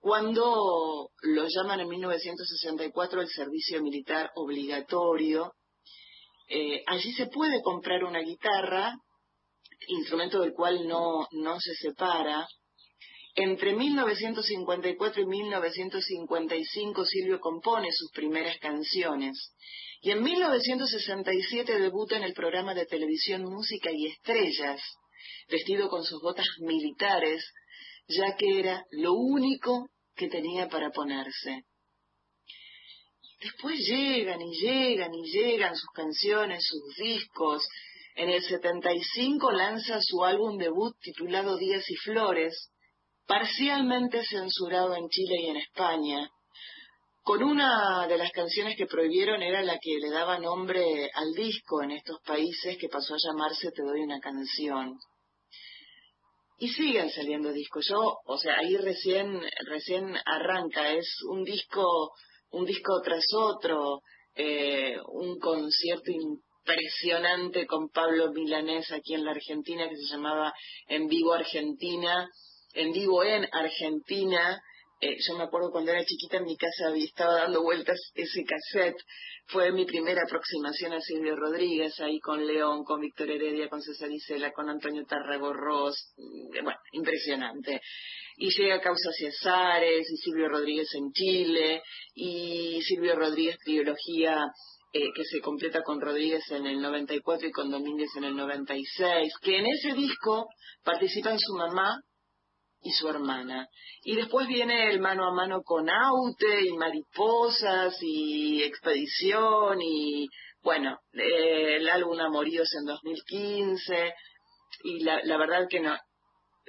[0.00, 5.52] cuando lo llaman en 1964 el servicio militar obligatorio.
[6.48, 8.94] Eh, allí se puede comprar una guitarra,
[9.88, 12.46] instrumento del cual no, no se separa,
[13.34, 19.54] entre 1954 y 1955 Silvio compone sus primeras canciones
[20.00, 24.80] y en 1967 debuta en el programa de televisión Música y Estrellas,
[25.48, 27.44] vestido con sus botas militares,
[28.08, 31.64] ya que era lo único que tenía para ponerse.
[33.40, 37.66] Después llegan y llegan y llegan sus canciones, sus discos.
[38.16, 42.72] En el 75 lanza su álbum debut titulado Días y Flores,
[43.26, 46.28] parcialmente censurado en Chile y en España.
[47.22, 51.82] Con una de las canciones que prohibieron era la que le daba nombre al disco
[51.82, 54.98] en estos países, que pasó a llamarse Te doy una canción.
[56.58, 57.86] Y siguen saliendo discos.
[57.86, 62.10] Yo, o sea, ahí recién, recién arranca, es un disco,
[62.50, 64.00] un disco tras otro,
[64.34, 70.52] eh, un concierto impresionante con Pablo Milanés aquí en la Argentina que se llamaba
[70.86, 72.28] En Vivo Argentina,
[72.74, 74.60] en vivo en Argentina.
[75.00, 78.96] Eh, yo me acuerdo cuando era chiquita en mi casa estaba dando vueltas ese cassette.
[79.46, 84.10] Fue mi primera aproximación a Silvio Rodríguez, ahí con León, con Víctor Heredia, con César
[84.10, 86.14] Isela, con Antonio Tarragorros.
[86.16, 87.80] Mm, bueno, impresionante.
[88.36, 91.82] Y llega Causa Cesares, y Silvio Rodríguez en Chile,
[92.14, 94.46] y Silvio Rodríguez Trilogía
[94.90, 99.32] eh, que se completa con Rodríguez en el 94 y con Domínguez en el 96,
[99.42, 100.46] que en ese disco
[100.82, 102.00] participan su mamá,
[102.82, 103.68] y su hermana.
[104.02, 110.26] Y después viene el mano a mano con Aute y Mariposas y Expedición y,
[110.62, 114.14] bueno, eh, el álbum Amoríos en 2015
[114.84, 115.96] y la, la verdad que no,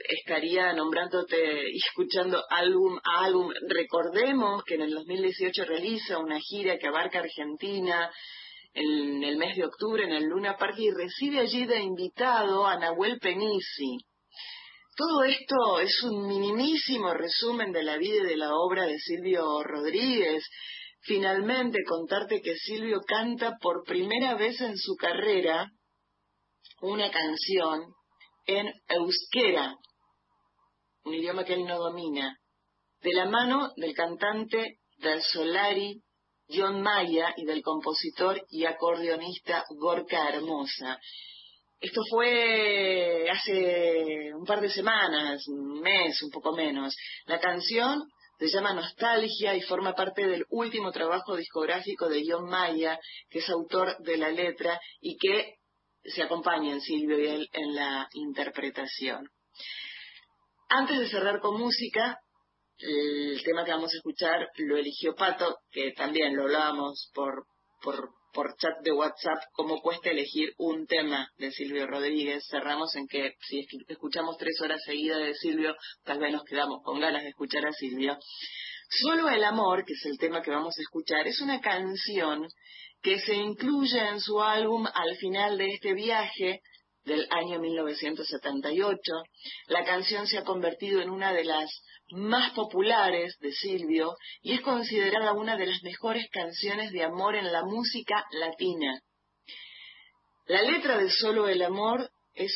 [0.08, 3.52] estaría nombrándote y escuchando álbum a álbum.
[3.68, 8.10] Recordemos que en el 2018 realiza una gira que abarca Argentina
[8.74, 12.78] en el mes de octubre en el Luna Park y recibe allí de invitado a
[12.78, 13.98] Nahuel Penisi.
[15.00, 19.64] Todo esto es un minimísimo resumen de la vida y de la obra de Silvio
[19.64, 20.44] Rodríguez.
[21.04, 25.72] Finalmente, contarte que Silvio canta por primera vez en su carrera
[26.82, 27.94] una canción
[28.46, 29.74] en euskera,
[31.06, 32.38] un idioma que él no domina,
[33.02, 36.04] de la mano del cantante del Solari
[36.50, 41.00] John Maya y del compositor y acordeonista Gorka Hermosa.
[41.80, 46.94] Esto fue hace un par de semanas, un mes, un poco menos.
[47.26, 48.04] La canción
[48.38, 53.00] se llama Nostalgia y forma parte del último trabajo discográfico de John Maya,
[53.30, 55.56] que es autor de la letra y que
[56.04, 59.30] se acompaña en Silvio y él en la interpretación.
[60.70, 62.20] Antes de cerrar con música,
[62.78, 67.46] el tema que vamos a escuchar lo eligió Pato, que también lo hablábamos por,
[67.82, 72.44] por, por chat de WhatsApp, cómo cuesta elegir un tema de Silvio Rodríguez.
[72.50, 77.00] Cerramos en que si escuchamos tres horas seguidas de Silvio, tal vez nos quedamos con
[77.00, 78.18] ganas de escuchar a Silvio.
[78.90, 82.48] Solo el amor, que es el tema que vamos a escuchar, es una canción
[83.02, 86.62] que se incluye en su álbum al final de este viaje
[87.10, 89.02] del año 1978.
[89.68, 91.70] La canción se ha convertido en una de las
[92.12, 97.52] más populares de Silvio y es considerada una de las mejores canciones de amor en
[97.52, 99.02] la música latina.
[100.46, 102.52] La letra de Solo el Amor es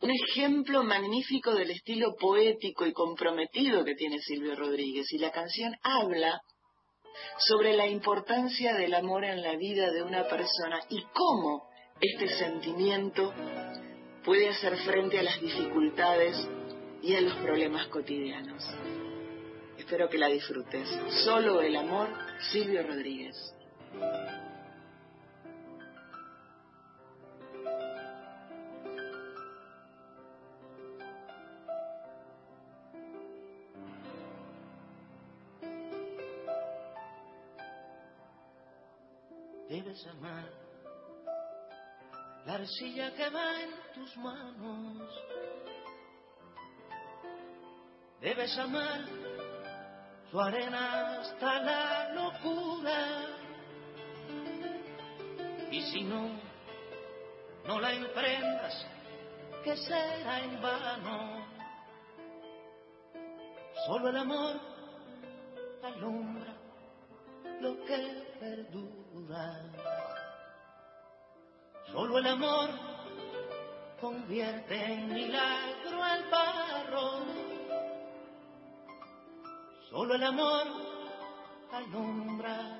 [0.00, 5.74] un ejemplo magnífico del estilo poético y comprometido que tiene Silvio Rodríguez y la canción
[5.82, 6.40] habla
[7.38, 11.67] sobre la importancia del amor en la vida de una persona y cómo
[12.00, 13.32] este sentimiento
[14.24, 16.36] puede hacer frente a las dificultades
[17.02, 18.64] y a los problemas cotidianos.
[19.76, 20.88] Espero que la disfrutes.
[21.24, 22.08] Solo el amor,
[22.52, 23.36] Silvio Rodríguez.
[39.68, 40.67] Debes amar
[42.48, 45.12] la arcilla que va en tus manos
[48.22, 49.00] Debes amar
[50.30, 53.00] su arena hasta la locura.
[55.70, 56.30] Y si no,
[57.66, 58.86] no la emprendas,
[59.62, 61.46] que será en vano.
[63.86, 64.60] Solo el amor
[65.84, 66.56] alumbra
[67.60, 70.17] lo que perdura.
[71.92, 72.70] Solo el amor
[74.00, 77.48] convierte en milagro al barro
[79.90, 80.66] Solo el amor
[81.72, 82.78] alumbra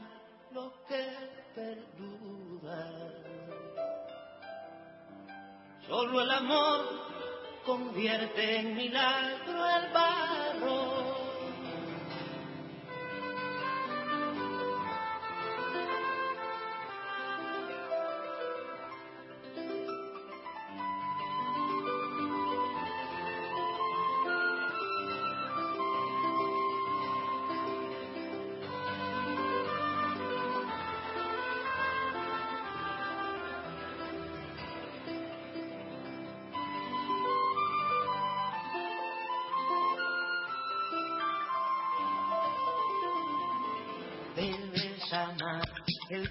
[0.52, 1.04] lo que
[1.54, 2.86] perdura.
[5.86, 6.80] Solo el amor
[7.64, 10.97] convierte en milagro el barro.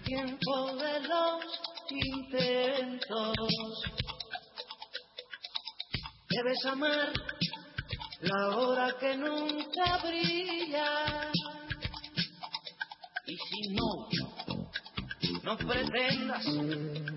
[0.07, 1.43] Tiempo de los
[1.89, 3.35] intentos.
[6.29, 7.11] Debes amar
[8.21, 11.29] la hora que nunca brilla.
[13.25, 14.07] Y si no,
[15.43, 16.45] no pretendas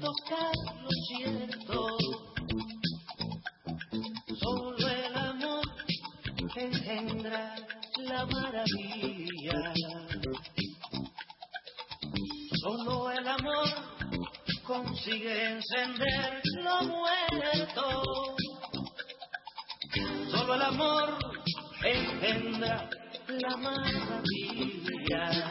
[0.01, 1.87] tocar lo cierto.
[4.41, 5.63] Solo el amor
[6.57, 7.55] engendra
[7.99, 10.10] la maravilla.
[14.71, 18.37] Consigue encender lo muerto.
[20.31, 21.19] Solo el amor
[21.83, 22.89] engendra
[23.27, 25.50] la maravilla.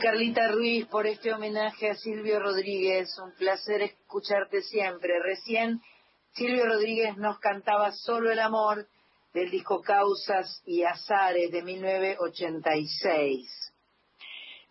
[0.00, 3.10] Carlita Ruiz por este homenaje a Silvio Rodríguez.
[3.22, 5.12] Un placer escucharte siempre.
[5.22, 5.82] Recién
[6.32, 8.88] Silvio Rodríguez nos cantaba Solo el amor
[9.34, 13.46] del disco Causas y Azares de 1986.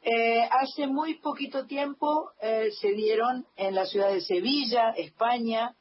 [0.01, 5.75] Eh, hace muy poquito tiempo eh, se dieron en la ciudad de Sevilla, España,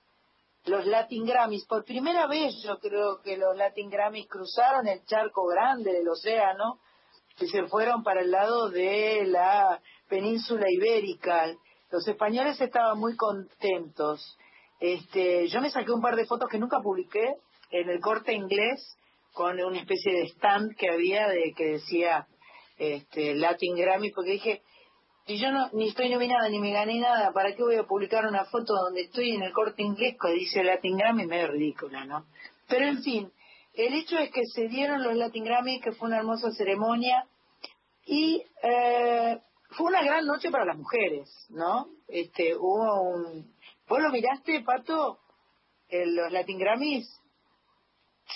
[0.67, 1.65] los Latin Grammys.
[1.65, 6.81] Por primera vez yo creo que los Latin Grammys cruzaron el charco grande del océano
[7.41, 11.47] y se fueron para el lado de la península ibérica.
[11.91, 14.37] Los españoles estaban muy contentos.
[14.81, 17.35] Este, yo me saqué un par de fotos que nunca publiqué
[17.71, 18.97] en el corte inglés
[19.33, 22.27] con una especie de stand que había de que decía
[22.79, 24.63] este, Latin Grammy, porque dije,
[25.27, 28.25] si yo no, ni estoy nominada ni me gané nada, ¿para qué voy a publicar
[28.27, 31.27] una foto donde estoy en el corte inglés que dice Latin Grammy?
[31.27, 32.25] Medio ridícula, ¿no?
[32.69, 33.33] Pero en fin,
[33.87, 37.25] el hecho es que se dieron los Latin Grammy, que fue una hermosa ceremonia,
[38.05, 39.39] y eh,
[39.71, 41.87] fue una gran noche para las mujeres, ¿no?
[42.09, 43.55] Este, hubo un...
[43.89, 45.21] ¿Vos lo miraste, Pato?
[45.91, 47.09] los Latin Grammys.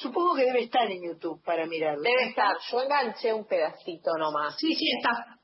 [0.00, 2.02] Supongo que debe estar en YouTube para mirarlo.
[2.02, 2.56] Debe estar.
[2.70, 4.56] Yo enganché un pedacito nomás.
[4.58, 5.38] Sí, sí, está.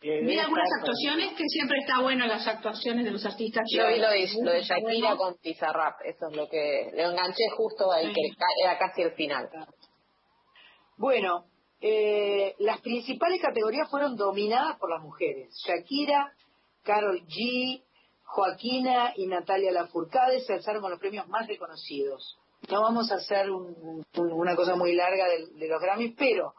[0.00, 3.64] Mira algunas actuaciones, que siempre está bueno las actuaciones de los artistas.
[3.74, 7.48] Yo vi lo de, lo de Shakira con Pizarrap, eso es lo que lo enganché
[7.56, 8.20] justo ahí, que
[8.64, 9.48] era casi el final.
[10.96, 11.46] Bueno,
[11.80, 15.54] eh, las principales categorías fueron dominadas por las mujeres.
[15.66, 16.32] Shakira,
[16.84, 17.82] Carol G,
[18.24, 22.38] Joaquina y Natalia Lafourcade se alzaron con los premios más reconocidos.
[22.70, 26.52] No vamos a hacer una cosa muy larga de, los Grammys, pero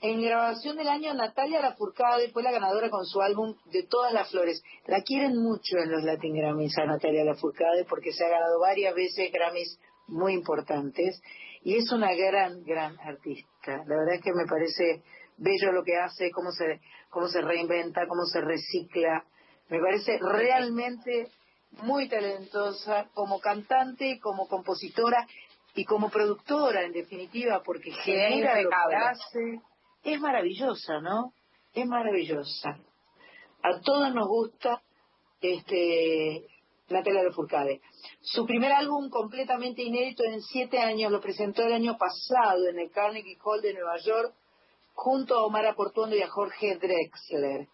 [0.00, 4.30] en grabación del año Natalia Lafourcade fue la ganadora con su álbum De todas las
[4.30, 4.62] flores.
[4.86, 8.94] La quieren mucho en los Latin Grammys a Natalia Lafourcade porque se ha ganado varias
[8.94, 11.20] veces Grammys muy importantes
[11.62, 13.84] y es una gran, gran artista.
[13.86, 15.02] La verdad es que me parece
[15.36, 16.80] bello lo que hace, cómo se,
[17.10, 19.24] cómo se reinventa, cómo se recicla.
[19.68, 21.28] Me parece realmente
[21.82, 25.26] muy talentosa como cantante, como compositora
[25.74, 29.69] y como productora, en definitiva, porque genera lo que hace.
[30.02, 31.34] Es maravillosa, ¿no?
[31.74, 32.78] Es maravillosa.
[33.62, 34.82] A todos nos gusta
[35.40, 36.46] este
[36.88, 37.80] Natalia Furcade.
[38.20, 42.90] Su primer álbum completamente inédito en siete años lo presentó el año pasado en el
[42.90, 44.34] Carnegie Hall de Nueva York
[44.94, 47.68] junto a Omar Aportuondo y a Jorge Drexler.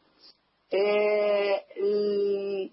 [0.68, 1.62] Eh,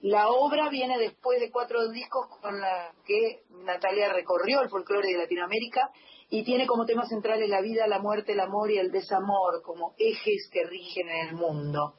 [0.02, 5.20] la obra viene después de cuatro discos con la que Natalia recorrió el folclore de
[5.20, 5.92] Latinoamérica
[6.30, 9.94] y tiene como temas centrales la vida, la muerte, el amor y el desamor como
[9.98, 11.96] ejes que rigen en el mundo.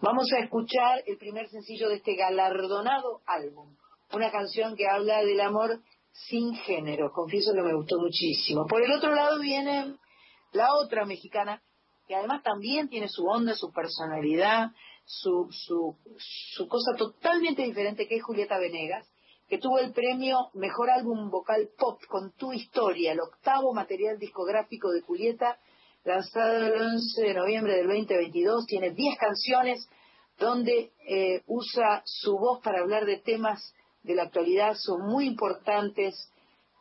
[0.00, 3.76] Vamos a escuchar el primer sencillo de este galardonado álbum,
[4.12, 5.80] una canción que habla del amor
[6.12, 8.66] sin género, confieso que me gustó muchísimo.
[8.66, 9.96] Por el otro lado viene
[10.52, 11.62] la otra mexicana,
[12.06, 14.70] que además también tiene su onda, su personalidad,
[15.04, 19.11] su, su, su cosa totalmente diferente que es Julieta Venegas,
[19.52, 24.90] que tuvo el premio Mejor Álbum Vocal Pop con Tu Historia, el octavo material discográfico
[24.90, 25.58] de Julieta,
[26.04, 28.64] lanzado el 11 de noviembre del 2022.
[28.64, 29.86] Tiene 10 canciones
[30.38, 36.14] donde eh, usa su voz para hablar de temas de la actualidad, son muy importantes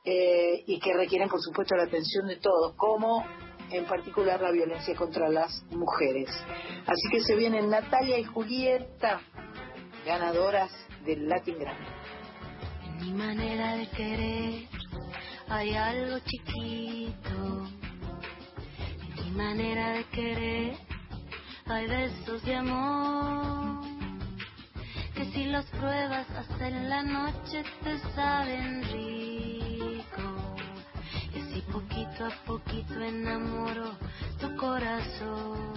[0.05, 3.25] eh, y que requieren, por supuesto, la atención de todos, como
[3.69, 6.29] en particular la violencia contra las mujeres.
[6.87, 9.19] Así que se vienen Natalia y Julieta,
[10.05, 10.71] ganadoras
[11.03, 12.00] del Latin Grammy.
[13.01, 14.67] Mi manera de querer
[15.49, 17.67] hay algo chiquito.
[19.17, 20.77] En mi manera de querer
[21.65, 23.83] hay besos de amor.
[25.15, 29.41] Que si los pruebas hasta en la noche te saben rico
[31.71, 33.91] poquito a poquito enamoro
[34.39, 35.73] tu corazón.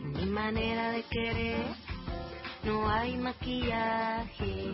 [0.00, 1.66] En mi manera de querer
[2.64, 4.71] no hay maquillaje.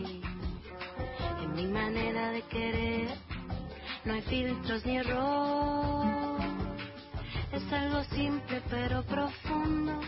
[2.42, 3.08] Querer
[4.04, 6.38] no hay filtros ni error.
[7.52, 10.00] Es algo simple pero profundo,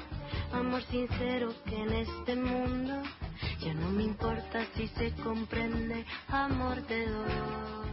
[0.52, 3.02] amor sincero que en este mundo
[3.60, 7.86] ya no me importa si se comprende amor de dolor.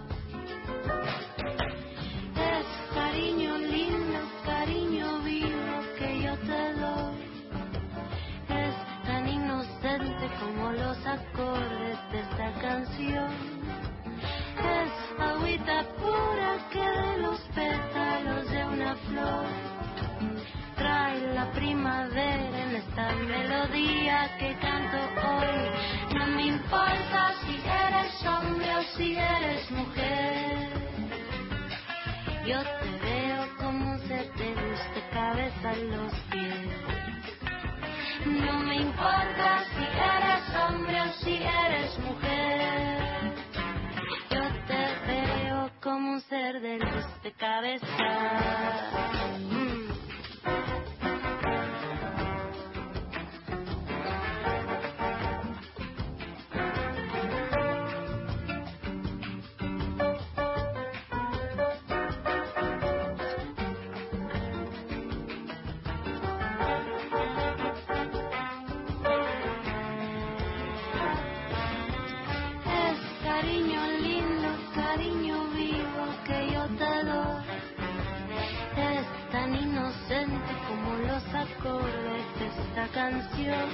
[2.36, 7.16] Es cariño lindo, cariño vivo que yo te doy.
[8.50, 13.57] Es tan inocente como los acordes de esta canción.
[14.68, 19.46] Es agüita pura que de los pétalos de una flor
[20.76, 24.98] trae la primavera en esta melodía que canto
[25.28, 26.18] hoy.
[26.18, 27.56] No me importa si
[27.86, 30.70] eres hombre o si eres mujer.
[32.46, 36.88] Yo te veo como se te gusta cabeza los pies.
[38.98, 42.97] importa si eres hombre o si eres mujer.
[46.18, 49.17] Un ser de luz de cabeza.
[81.34, 83.70] Acordes de esta canción.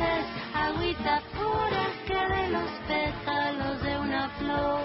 [0.00, 4.80] Es agüita pura que de los pétalos de una flor.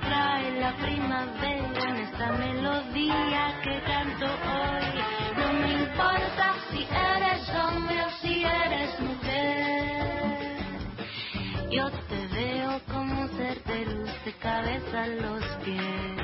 [0.00, 4.86] Trae la primavera en esta melodía que canto hoy.
[5.36, 10.56] No me importa si eres hombre o si eres mujer.
[11.70, 16.15] Yo te veo como un ser de luz de cabeza a los pies.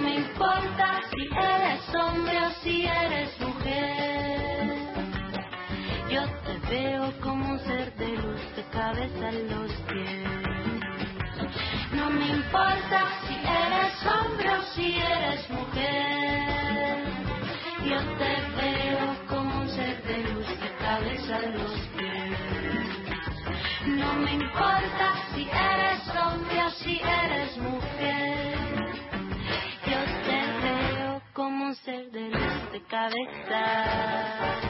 [0.00, 4.88] No me importa si eres hombre o si eres mujer.
[6.10, 10.26] Yo te veo como un ser de luz de cabeza a los pies.
[11.92, 17.04] No me importa si eres hombre o si eres mujer.
[17.84, 22.38] Yo te veo como un ser de luz de cabeza a los pies.
[23.98, 28.59] No me importa si eres hombre o si eres mujer.
[31.70, 34.69] Un ser de luz de cabeza.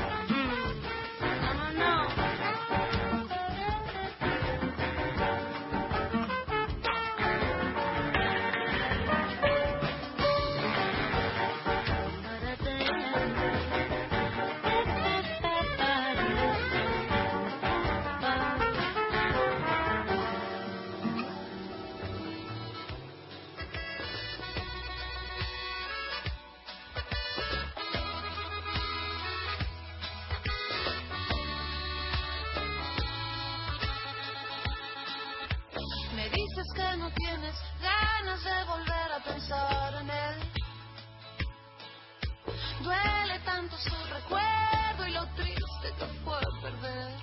[43.61, 47.21] Tanto su recuerdo y lo triste que fue perder.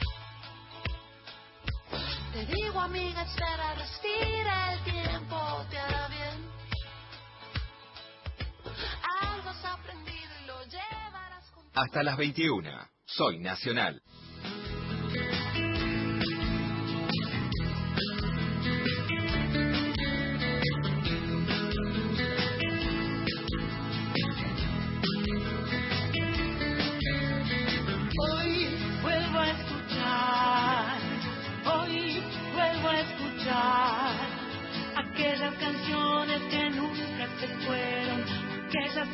[2.31, 6.51] Te digo, amiga, espera, respira, el tiempo te hará bien.
[9.21, 12.69] Algo has aprendido y lo llevarás con Hasta las 21.
[13.05, 13.99] Soy Nacional.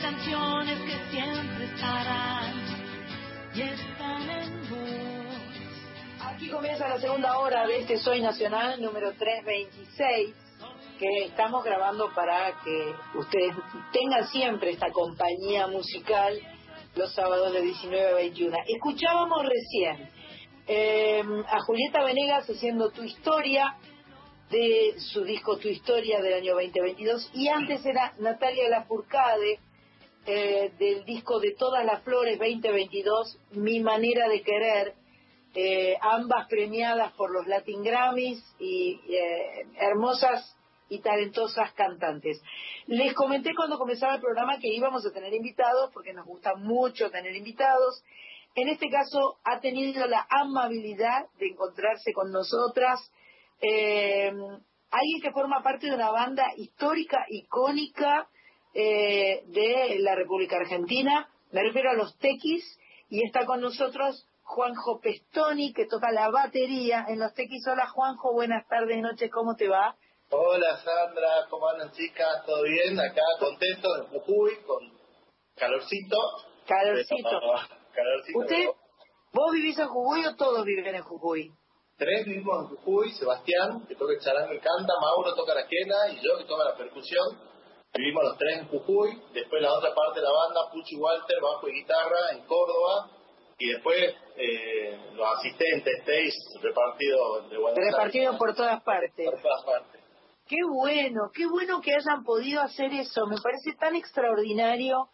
[0.04, 2.54] Canciones que siempre estarán
[3.56, 6.28] y están en vos.
[6.28, 10.36] Aquí comienza la segunda hora de este Soy Nacional número 326
[11.00, 13.56] que estamos grabando para que ustedes
[13.94, 16.38] tengan siempre esta compañía musical
[16.96, 18.58] los sábados de 19 a 21.
[18.76, 20.10] Escuchábamos recién
[20.68, 23.78] eh, a Julieta Venegas haciendo Tu Historia
[24.52, 29.60] de su disco Tu Historia del año 2022 y antes era Natalia Lafourcade
[30.26, 34.94] eh, del disco de Todas las Flores 2022 Mi Manera de Querer
[35.54, 40.58] eh, ambas premiadas por los Latin Grammys y eh, hermosas
[40.88, 42.42] y talentosas cantantes.
[42.88, 47.12] Les comenté cuando comenzaba el programa que íbamos a tener invitados, porque nos gusta mucho
[47.12, 48.02] tener invitados.
[48.56, 53.12] En este caso ha tenido la amabilidad de encontrarse con nosotras
[53.62, 58.30] alguien que forma parte de una banda histórica, icónica
[58.74, 61.30] eh, de la República Argentina.
[61.52, 67.06] Me refiero a los Tequis y está con nosotros Juanjo Pestoni, que toca la batería
[67.08, 67.66] en los Tequis.
[67.68, 69.96] Hola Juanjo, buenas tardes, noches, ¿cómo te va?
[70.30, 72.44] Hola Sandra, ¿cómo andan chicas?
[72.46, 73.00] ¿Todo bien?
[73.00, 74.80] Acá contento en Jujuy, con
[75.56, 76.18] calorcito.
[76.66, 77.30] Calorcito.
[77.94, 78.40] Calorcito.
[78.40, 78.66] ¿Usted,
[79.32, 81.52] vos vivís en Jujuy o todos viven en Jujuy?
[81.98, 85.96] Tres vivimos en Jujuy, Sebastián, que toca el charango y canta, Mauro toca la quena
[86.12, 87.53] y yo que toca la percusión.
[87.96, 91.70] Vivimos los tres en Jujuy, después la otra parte de la banda, Puchi Walter, bajo
[91.70, 93.12] y guitarra, en Córdoba,
[93.60, 97.92] y después eh, los asistentes, estéis repartidos de Aires.
[97.92, 99.30] Repartidos por todas partes.
[99.30, 100.02] Por todas partes.
[100.48, 103.28] Qué bueno, qué bueno que hayan podido hacer eso.
[103.28, 105.08] Me parece tan extraordinario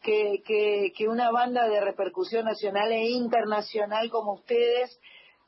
[0.00, 4.98] que, que, que una banda de repercusión nacional e internacional como ustedes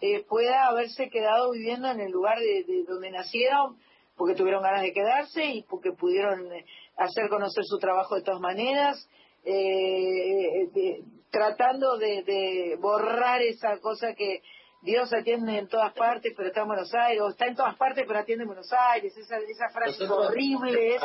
[0.00, 3.78] eh, pueda haberse quedado viviendo en el lugar de, de donde nacieron
[4.22, 6.64] porque tuvieron ganas de quedarse y porque pudieron eh,
[6.96, 9.08] hacer conocer su trabajo de todas maneras,
[9.44, 11.02] eh, de-
[11.32, 14.42] tratando de, de borrar esa cosa que
[14.82, 18.04] Dios atiende en todas partes, pero está en Buenos Aires, o está en todas partes,
[18.06, 21.02] pero atiende en Buenos Aires, esa, esa frase Nosotros- horrible es...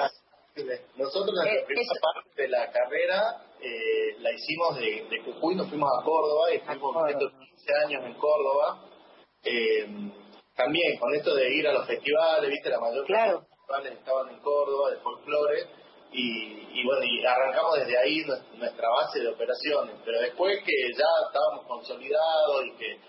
[0.95, 5.69] Nosotros la Eh, primera parte de la carrera eh, la hicimos de, de Jujuy, nos
[5.69, 7.09] fuimos a Córdoba y estuvimos Córdoba.
[7.11, 8.83] estos 15 años en Córdoba.
[9.43, 9.87] Eh,
[10.57, 13.31] también con esto de ir a los festivales, viste, la mayor Claro.
[13.31, 15.63] de los festivales estaban en Córdoba, de folclore,
[16.11, 19.95] y, y bueno, y arrancamos desde ahí nues- nuestra base de operaciones.
[20.03, 22.99] Pero después que ya estábamos consolidados y que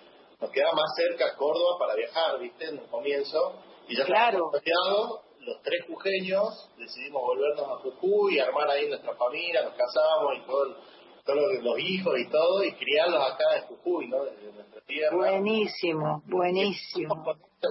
[0.41, 3.55] nos quedaba más cerca Córdoba para viajar, viste, en el comienzo,
[3.89, 4.51] y ya Claro.
[4.53, 10.37] estábamos consolidados, los tres jujeños decidimos volvernos a Jujuy, armar ahí nuestra familia, nos casamos
[10.37, 10.77] y todo, el-
[11.29, 14.25] todos los- hijos y todo, y criarlos acá en Jujuy, ¿no?
[14.25, 15.15] Desde nuestra tierra.
[15.17, 17.25] Buenísimo, buenísimo.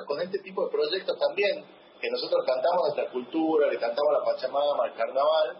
[0.06, 1.66] Con este tipo de proyectos también,
[2.00, 5.58] que nosotros cantamos nuestra cultura, le cantamos la Pachamama, el carnaval,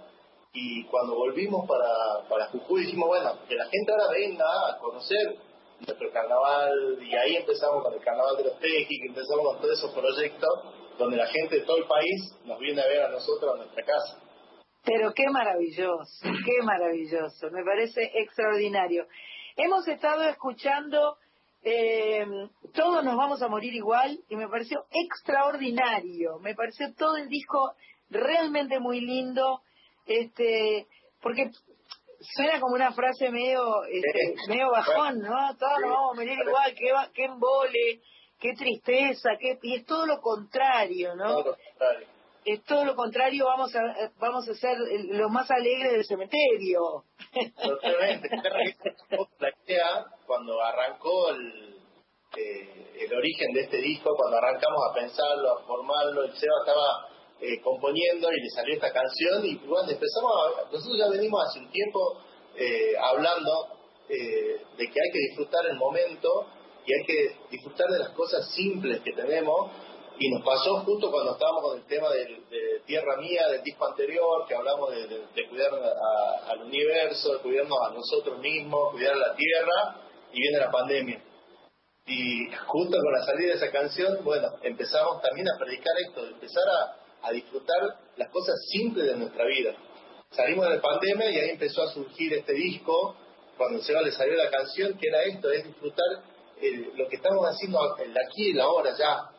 [0.54, 5.36] y cuando volvimos para, para Jujuy dijimos, bueno, que la gente ahora venga a conocer
[5.80, 9.78] nuestro carnaval, y ahí empezamos con el carnaval de los Teji, que empezamos con todos
[9.78, 10.50] esos proyectos,
[11.00, 13.84] donde la gente de todo el país nos viene a ver a nosotros a nuestra
[13.84, 14.20] casa.
[14.88, 19.06] Pero qué maravilloso, qué maravilloso, me parece extraordinario.
[19.58, 21.18] Hemos estado escuchando
[21.62, 22.26] eh,
[22.74, 27.74] Todos nos vamos a morir igual y me pareció extraordinario, me pareció todo el disco
[28.10, 29.62] realmente muy lindo,
[30.06, 30.88] este,
[31.22, 31.52] porque
[32.22, 35.58] suena como una frase medio, este, medio bajón, ¿no?
[35.58, 38.02] Todos nos vamos a morir igual, qué, qué embole,
[38.40, 41.26] qué tristeza, qué, y es todo lo contrario, ¿no?
[41.26, 42.17] Todo lo contrario.
[42.54, 44.78] Es todo lo contrario, vamos a eh, vamos a ser
[45.10, 47.04] los más alegres del cementerio.
[47.62, 48.30] Totalmente.
[49.40, 51.76] La idea, cuando arrancó el,
[52.38, 57.18] eh, el origen de este disco, cuando arrancamos a pensarlo, a formarlo, el Seba estaba
[57.40, 60.72] eh, componiendo y le salió esta canción y bueno, empezamos a...
[60.72, 62.18] Nosotros ya venimos hace un tiempo
[62.56, 63.68] eh, hablando
[64.10, 66.48] eh, de que hay que disfrutar el momento
[66.84, 69.70] y hay que disfrutar de las cosas simples que tenemos
[70.20, 72.26] y nos pasó justo cuando estábamos con el tema de,
[72.86, 77.78] Tierra Mía, del disco anterior, que hablamos de, de- cuidar a- al universo, de cuidarnos
[77.86, 79.96] a nosotros mismos, cuidar a la Tierra,
[80.32, 81.22] y viene la pandemia.
[82.06, 86.32] Y justo con la salida de esa canción, bueno, empezamos también a predicar esto, de
[86.32, 87.82] empezar a, a disfrutar
[88.16, 89.76] las cosas simples de nuestra vida.
[90.32, 93.16] Salimos de la pandemia y ahí empezó a surgir este disco,
[93.58, 96.06] cuando se le salió la canción, que era esto, es disfrutar
[96.62, 99.30] el- lo que estamos haciendo el aquí y el ahora ya.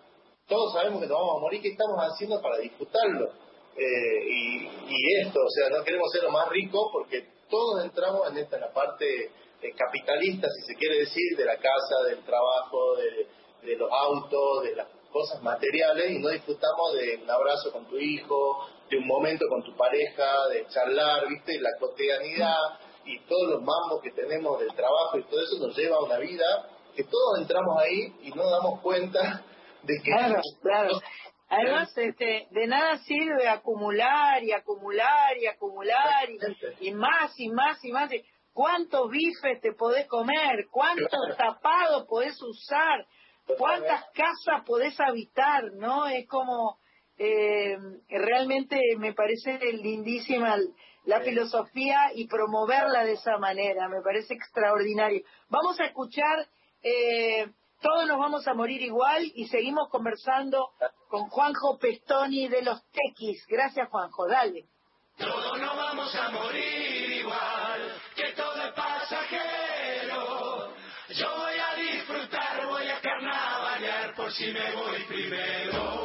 [0.48, 3.28] Todos sabemos que nos vamos a morir, ¿qué estamos haciendo para disfrutarlo?
[3.76, 8.28] Eh, y, y esto, o sea, no queremos ser lo más rico porque todos entramos
[8.30, 9.30] en esta en la parte
[9.60, 14.76] eh, capitalista, si se quiere decir, de la casa, del trabajo, de, los autos, de
[14.76, 19.44] las cosas materiales y no disfrutamos de un abrazo con tu hijo, de un momento
[19.48, 24.72] con tu pareja, de charlar, viste, la cotidianidad y todos los mambos que tenemos del
[24.74, 28.48] trabajo y todo eso nos lleva a una vida que todos entramos ahí y no
[28.48, 29.44] damos cuenta
[29.82, 31.00] de que Claro, claro.
[31.50, 37.82] Además, este, de nada sirve acumular y acumular y acumular y, y más y más
[37.84, 38.10] y más.
[38.52, 40.66] ¿Cuántos bifes te podés comer?
[40.70, 43.06] ¿Cuántos tapados podés usar?
[43.56, 45.72] ¿Cuántas casas podés habitar?
[45.72, 46.06] ¿No?
[46.06, 46.78] Es como,
[47.16, 50.56] eh, realmente me parece lindísima
[51.04, 53.88] la filosofía y promoverla de esa manera.
[53.88, 55.22] Me parece extraordinario.
[55.48, 56.46] Vamos a escuchar
[56.82, 57.46] eh,
[57.80, 60.70] todos nos vamos a morir igual y seguimos conversando
[61.08, 63.44] con Juanjo Pestoni de los Tequis.
[63.48, 64.26] Gracias, Juanjo.
[64.26, 64.64] Dale.
[65.16, 70.74] Todos nos vamos a morir igual, que todo es pasajero.
[71.08, 75.97] Yo voy a disfrutar, voy a carnavalear por si me voy primero.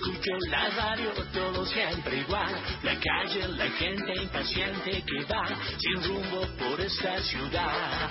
[0.00, 2.54] Escucho la radio, todo siempre igual.
[2.82, 5.44] La calle, la gente impaciente que va
[5.76, 8.08] sin rumbo por esta ciudad.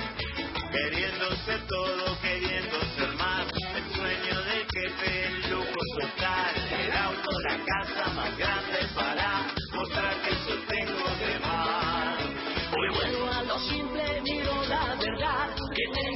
[0.71, 3.47] Queriendo ser todo, queriendo ser más.
[3.75, 6.53] El sueño del jefe, el lujo total.
[6.79, 12.19] El auto, la casa más grande para mostrar que eso tengo de más.
[12.71, 15.55] Hoy vuelvo a lo simple, miro la verdad.
[15.73, 16.09] Que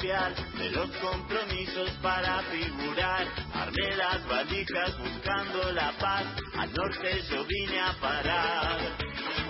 [0.00, 3.26] de los compromisos para figurar.
[3.52, 6.24] Armé las valijas buscando la paz,
[6.56, 8.78] al norte yo vine a parar.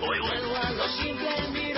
[0.01, 1.70] Hoy vuelvo a lo simple,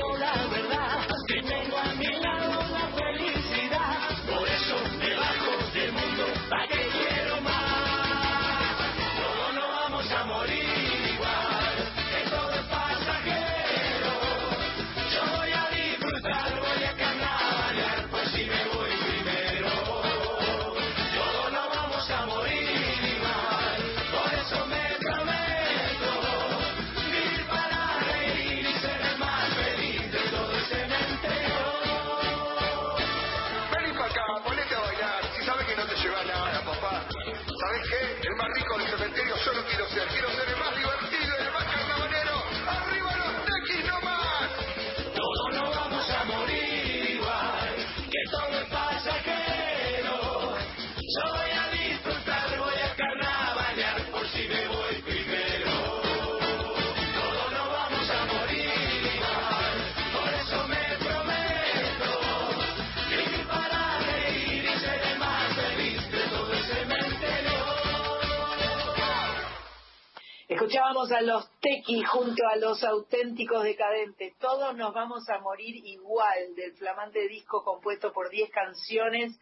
[70.93, 74.37] Escuchábamos a los Tequi junto a los auténticos decadentes.
[74.37, 79.39] Todos nos vamos a morir igual del flamante disco compuesto por 10 canciones.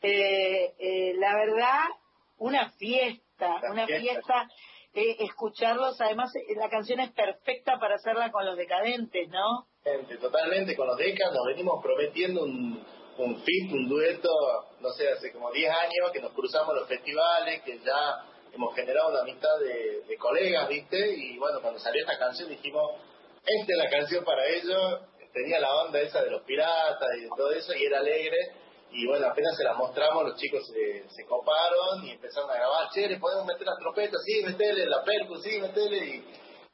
[0.00, 1.84] Eh, eh, la verdad,
[2.38, 4.48] una fiesta, Una fiesta.
[4.94, 9.66] eh, escucharlos, además eh, la canción es perfecta para hacerla con los decadentes, ¿no?
[10.18, 12.82] Totalmente, con los DECA nos venimos prometiendo un,
[13.18, 14.30] un fit, un dueto,
[14.80, 19.10] no sé, hace como 10 años que nos cruzamos los festivales, que ya hemos generado
[19.10, 21.16] una amistad de, colegas, ¿viste?
[21.16, 22.92] Y bueno, cuando salió esta canción dijimos,
[23.44, 25.00] esta es la canción para ellos,
[25.32, 28.36] tenía la onda esa de los piratas y todo eso, y era alegre,
[28.92, 32.90] y bueno, apenas se las mostramos, los chicos se, se coparon y empezaron a grabar,
[32.92, 34.20] che, ¿le podemos meter las trompetas?
[34.26, 36.24] Sí, metele, la percu, sí, metele, y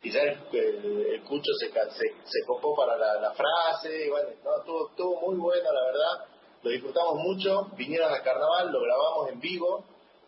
[0.03, 4.59] y ya el, Cucho se, se, se copó para la, la frase, y bueno, no,
[4.59, 6.29] estuvo, estuvo muy bueno, la verdad,
[6.63, 9.85] lo disfrutamos mucho, vinieron al carnaval, lo grabamos en vivo,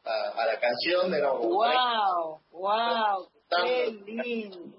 [0.08, 2.40] a, a la canción, éramos como ¡Wow!
[2.50, 3.28] ¡Wow!
[3.50, 4.78] ¡Qué lindo!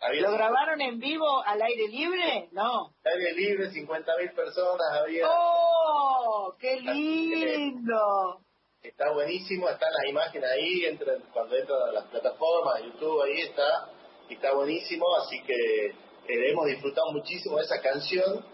[0.00, 2.48] había ¿Lo grabaron en vivo al aire libre?
[2.52, 2.92] No.
[3.04, 6.54] aire libre, 50.000 personas había, ¡Oh!
[6.58, 8.40] ¡Qué lindo!
[8.82, 13.90] está buenísimo, están las imágenes ahí, entran, cuando entran a las plataformas, YouTube, ahí está,
[14.28, 18.44] y está buenísimo, así que eh, hemos disfrutado muchísimo de esa canción,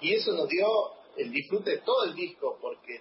[0.00, 0.66] y eso nos dio
[1.16, 3.00] el disfrute de todo el disco, porque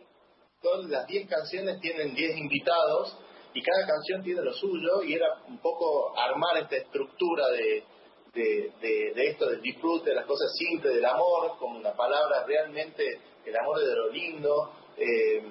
[0.61, 3.17] todas las 10 canciones tienen 10 invitados,
[3.53, 7.83] y cada canción tiene lo suyo, y era un poco armar esta estructura de,
[8.33, 8.71] de,
[9.15, 13.03] de, esto del disfrute, de las cosas simples, del amor, como una palabra realmente,
[13.45, 15.41] el amor es de lo lindo, eh,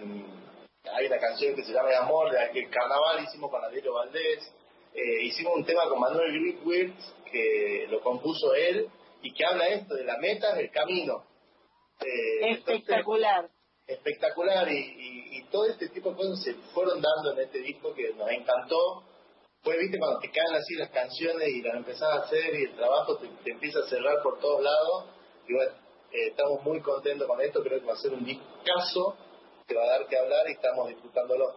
[0.95, 4.55] hay una canción que se llama El Amor, de aquel carnaval hicimos con Adriano Valdés,
[4.95, 8.89] eh, hicimos un tema con Manuel Greenwitz, que lo compuso él,
[9.23, 11.25] y que habla esto de la meta del camino.
[12.01, 13.05] Eh, entonces,
[13.89, 14.70] Espectacular.
[14.70, 18.12] y, y- y todo este tipo de cosas se fueron dando en este disco que
[18.14, 19.03] nos encantó.
[19.62, 22.76] Fue, viste, cuando te caen así las canciones y las empezás a hacer y el
[22.76, 25.07] trabajo te, te empieza a cerrar por todos lados.
[25.49, 25.72] Y bueno,
[26.12, 29.16] eh, estamos muy contentos con esto, creo que va a ser un discazo
[29.66, 31.57] que va a dar que hablar y estamos disfrutándolo.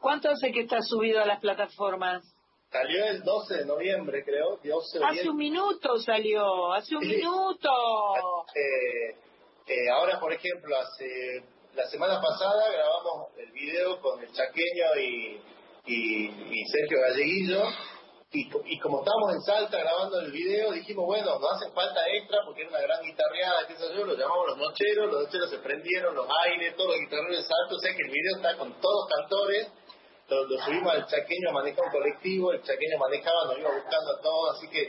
[0.00, 2.22] ¿Cuánto hace que está subido a las plataformas?
[2.70, 4.58] salió el 12 de noviembre, creo.
[4.62, 7.70] 12 hace un minuto salió, hace un minuto.
[8.54, 9.16] Eh,
[9.66, 11.42] eh, ahora, por ejemplo, hace
[11.74, 17.62] la semana pasada grabamos el video con el chaqueño y, Sergio Galleguillo.
[18.32, 22.62] Y, como estábamos en Salta grabando el video, dijimos, bueno, nos hace falta extra porque
[22.62, 26.14] era una gran guitarreada, qué sé yo, lo llamamos los nocheros, los nocheros se prendieron,
[26.14, 29.08] los aires, todos los guitarreros de Salta, o sea que el video está con todos
[29.08, 29.72] cantores
[30.28, 34.20] lo, subimos al chaqueño a manejar un colectivo, el chaqueño manejaba, nos iba buscando a
[34.20, 34.88] todos, así que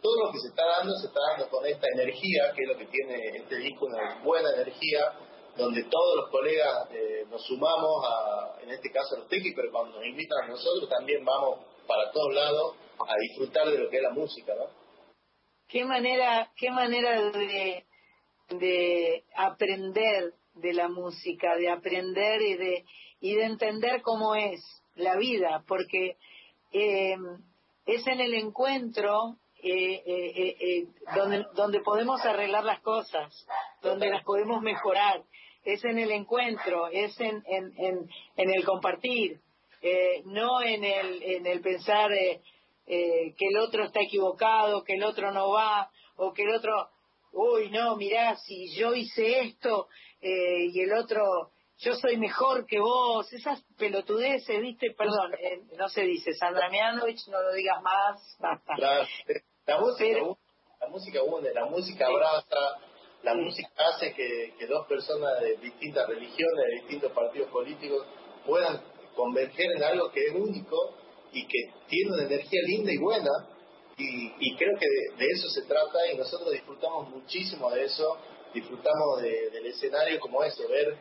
[0.00, 2.76] todo lo que se está dando se está dando con esta energía, que es lo
[2.76, 5.12] que tiene este disco, una buena energía,
[5.56, 9.70] donde todos los colegas eh, nos sumamos a, en este caso a los tequis, pero
[9.72, 13.96] cuando nos invitan a nosotros también vamos para todos lados a disfrutar de lo que
[13.96, 14.66] es la música, ¿no?
[15.68, 17.84] Qué manera, qué manera de,
[18.50, 22.84] de aprender de la música, de aprender y de,
[23.20, 24.60] y de entender cómo es
[24.94, 26.16] la vida, porque
[26.72, 27.16] eh,
[27.86, 33.46] es en el encuentro eh, eh, donde, donde podemos arreglar las cosas,
[33.82, 35.22] donde las podemos mejorar,
[35.64, 39.40] es en el encuentro, es en, en, en, en el compartir,
[40.24, 42.10] no en el, en el pensar
[42.86, 46.88] que el otro está equivocado, que el otro no va, o que el otro,
[47.32, 49.88] uy, no, mirá, si yo hice esto
[50.20, 54.94] y el otro yo soy mejor que vos, esas pelotudeces, ¿viste?
[54.96, 58.74] Perdón, eh, no se dice, Sandra Mianovich, no lo digas más, basta.
[59.68, 60.18] La, música,
[60.80, 62.80] la música une, la música abraza,
[63.22, 68.06] la música hace que, que dos personas de distintas religiones, de distintos partidos políticos,
[68.46, 68.80] puedan
[69.14, 70.94] converger en algo que es único
[71.32, 73.30] y que tiene una energía linda y buena.
[73.98, 74.86] Y, y creo que
[75.18, 78.16] de, eso se trata y nosotros disfrutamos muchísimo de eso,
[78.54, 80.96] disfrutamos del escenario como eso, ver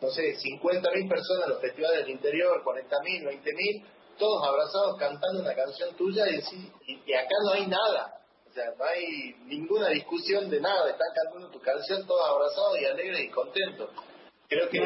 [0.00, 3.84] no sé, 50.000 personas en los festivales del interior, 40.000, 20.000,
[4.20, 8.20] todos abrazados cantando una canción tuya y, y, acá no hay nada.
[8.48, 10.90] O sea, no hay ninguna discusión de nada.
[10.90, 13.90] Están cantando tu canción todos abrazados y alegres y contentos.
[14.48, 14.80] Creo que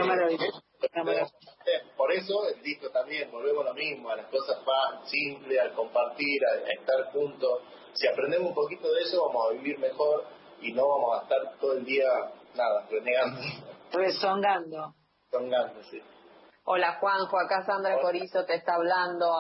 [1.97, 5.73] por eso el disco también, volvemos a lo mismo, a las cosas más simples, al
[5.75, 7.63] compartir, a, estar juntos.
[7.95, 10.25] Si aprendemos un poquito de eso, vamos a vivir mejor
[10.61, 12.07] y no vamos a estar todo el día,
[12.55, 13.41] nada, renegando.
[15.31, 16.14] Rezongando.
[16.67, 19.31] Hola Juanjo, acá Sandra Corizo te está hablando.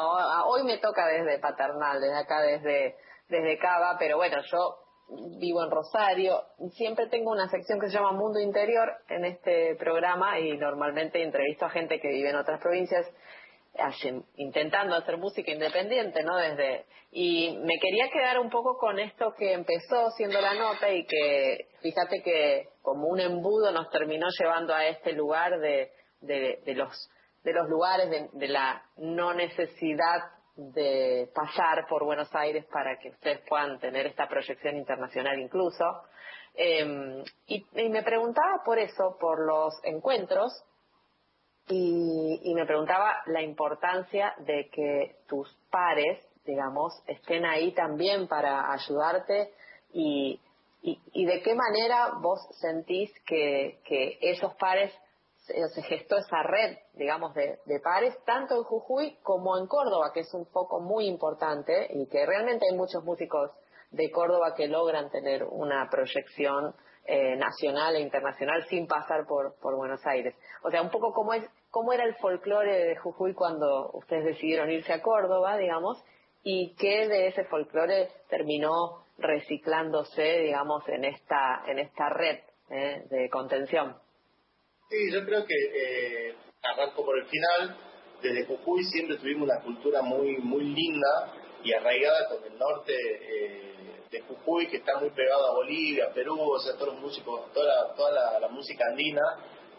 [0.46, 2.96] Hoy me toca desde Paternal, desde acá, desde,
[3.30, 4.76] desde Cava, pero bueno, yo
[5.38, 6.42] vivo en Rosario.
[6.74, 11.64] Siempre tengo una sección que se llama Mundo Interior en este programa y normalmente entrevisto
[11.64, 13.06] a gente que vive en otras provincias
[14.36, 16.36] intentando hacer música independiente, ¿no?
[16.36, 21.06] Desde y me quería quedar un poco con esto que empezó siendo la nota y
[21.06, 25.90] que fíjate que como un embudo nos terminó llevando a este lugar de,
[26.26, 27.10] de, los
[27.44, 33.40] de los lugares de, la no necesidad de pasar por Buenos Aires para que ustedes
[33.48, 35.84] puedan tener esta proyección internacional incluso.
[36.54, 40.64] Em, y me preguntaba por eso, por los encuentros,
[41.68, 49.52] y, me preguntaba la importancia de que tus pares, digamos, estén ahí también para ayudarte
[49.92, 50.40] y,
[50.82, 54.92] y, de qué manera vos sentís que, que esos pares
[55.44, 60.20] se, gestó esa red, digamos, de, de, pares, tanto en Jujuy como en Córdoba, que
[60.20, 63.50] es un foco muy importante y que realmente hay muchos músicos
[63.90, 66.74] de Córdoba que logran tener una proyección
[67.06, 70.34] eh, nacional e internacional sin pasar por, por Buenos Aires.
[70.62, 74.70] O sea, un poco cómo, es, cómo era el folclore de Jujuy cuando ustedes decidieron
[74.70, 76.02] irse a Córdoba, digamos,
[76.42, 82.38] y qué de ese folclore terminó reciclándose, digamos, en esta, en esta red
[82.70, 83.96] eh, de contención.
[84.94, 87.76] Sí, yo creo que eh, arranco por el final.
[88.22, 91.32] Desde Jujuy siempre tuvimos una cultura muy muy linda
[91.64, 96.38] y arraigada con el norte eh, de Jujuy, que está muy pegado a Bolivia, Perú,
[96.40, 99.20] o sea, todos los músicos, toda la, toda la, música andina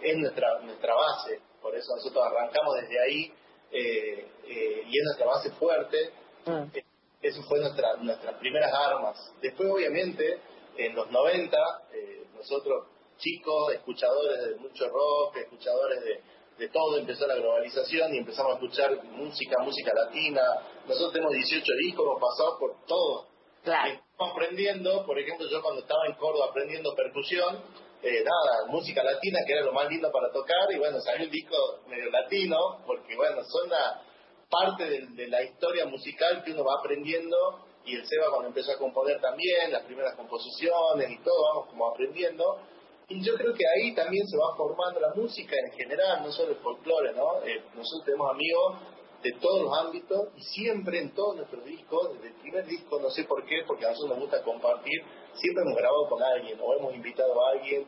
[0.01, 1.39] es nuestra, nuestra base.
[1.61, 3.33] Por eso nosotros arrancamos desde ahí
[3.71, 6.11] eh, eh, y es nuestra base fuerte.
[6.45, 6.77] Mm.
[7.21, 9.33] Eso fue nuestra, nuestras primeras armas.
[9.41, 10.39] Después, obviamente,
[10.75, 11.57] en los 90,
[11.93, 16.21] eh, nosotros chicos, escuchadores de mucho rock, escuchadores de,
[16.57, 20.41] de todo, empezó la globalización y empezamos a escuchar música, música latina.
[20.87, 23.35] Nosotros tenemos 18 discos, hemos pasado por todo
[23.65, 23.99] Claro.
[24.19, 27.63] aprendiendo, por ejemplo, yo cuando estaba en Córdoba aprendiendo percusión,
[28.03, 31.31] eh, nada, música latina, que era lo más lindo para tocar, y bueno, salió un
[31.31, 34.03] disco medio latino, porque bueno, son una
[34.47, 38.77] parte de, la historia musical que uno va aprendiendo, y el Seba cuando empezó a
[38.77, 42.59] componer también, las primeras composiciones y todo, vamos como aprendiendo,
[43.07, 46.51] y yo creo que ahí también se va formando la música en general, no solo
[46.51, 47.43] el folclore, ¿no?
[47.43, 48.75] Eh, nosotros tenemos amigos
[49.21, 53.09] de todos los ámbitos y siempre en todos nuestros discos, desde el primer disco, no
[53.09, 55.01] sé por qué, porque a nosotros nos gusta compartir,
[55.33, 57.87] siempre hemos grabado con alguien o hemos invitado a alguien,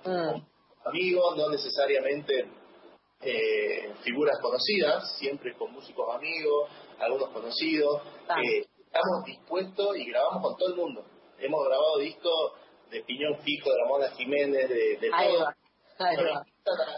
[0.85, 2.49] amigos, no necesariamente
[3.21, 6.69] eh, figuras conocidas, siempre con músicos amigos,
[6.99, 8.01] algunos conocidos.
[8.43, 11.05] Eh, estamos dispuestos y grabamos con todo el mundo.
[11.39, 12.53] Hemos grabado discos
[12.89, 15.49] de Piñón Fijo, de Ramona Jiménez, de, de todo.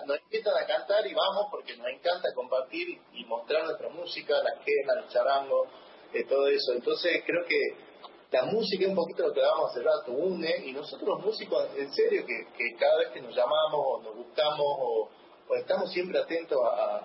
[0.06, 4.56] Nos, invitan a, cantar y vamos porque nos encanta compartir y mostrar nuestra música, la
[4.64, 5.70] quejas, los charangos,
[6.14, 6.74] eh, todo eso.
[6.74, 7.90] Entonces creo que
[8.32, 11.68] la música es un poquito lo que hablábamos hace rato, une, y nosotros los músicos,
[11.76, 15.10] en serio, que, que cada vez que nos llamamos o nos buscamos o,
[15.56, 16.98] estamos siempre atentos a,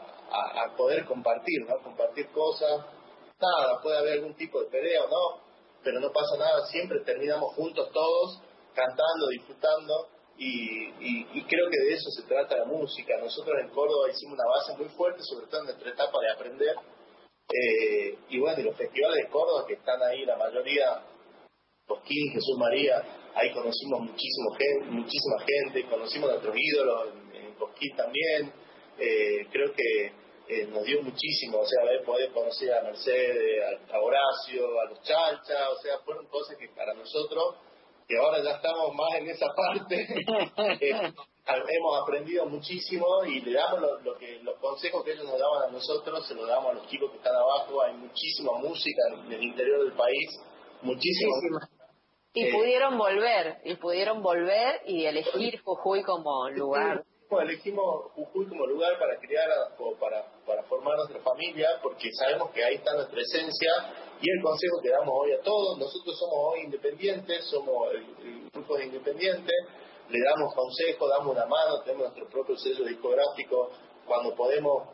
[0.62, 1.82] a, poder compartir, ¿no?
[1.82, 2.85] Compartir cosas,
[3.40, 5.40] nada, puede haber algún tipo de pelea o no,
[5.82, 8.43] pero no pasa nada, siempre terminamos juntos todos,
[8.75, 13.17] cantando, disfrutando, y, y, creo que de eso se trata la música.
[13.19, 16.75] Nosotros en Córdoba hicimos una base muy fuerte, sobre todo en nuestra etapa de aprender,
[17.53, 21.05] eh, y bueno, y los festivales de Córdoba que están ahí, la mayoría,
[21.87, 23.01] Cosquín, Jesús María,
[23.35, 24.57] ahí conocimos muchísimo
[24.91, 28.53] muchísima gente, conocimos a nuestros ídolos en, en Cosquín también,
[28.99, 34.81] eh, creo que eh, nos dio muchísimo, o sea, poder conocer a Mercedes, a, Horacio,
[34.81, 37.57] a los Chalcha, o sea, fueron cosas que para nosotros,
[38.09, 39.97] que ahora ya estamos más en esa parte,
[40.81, 41.12] eh,
[41.47, 45.72] hemos aprendido muchísimo y le damos lo, que los consejos que ellos nos daban a
[45.72, 49.43] nosotros, se los damos a los chicos que están abajo, hay muchísima música en el
[49.43, 50.40] interior del país,
[50.82, 51.68] muchísima.
[52.35, 57.05] Y eh, pudieron volver, y pudieron volver y elegir Jujuy como lugar
[57.41, 59.49] elegimos Jujuy como lugar para criar
[59.79, 63.71] o para, para formar nuestra familia, porque sabemos que ahí está nuestra esencia
[64.21, 65.79] y el consejo que damos hoy a todos.
[65.79, 69.55] Nosotros somos hoy independientes, somos el, grupo de independientes,
[70.09, 73.71] le damos consejo, damos una mano, tenemos nuestro propio sello discográfico
[74.07, 74.89] cuando podemos.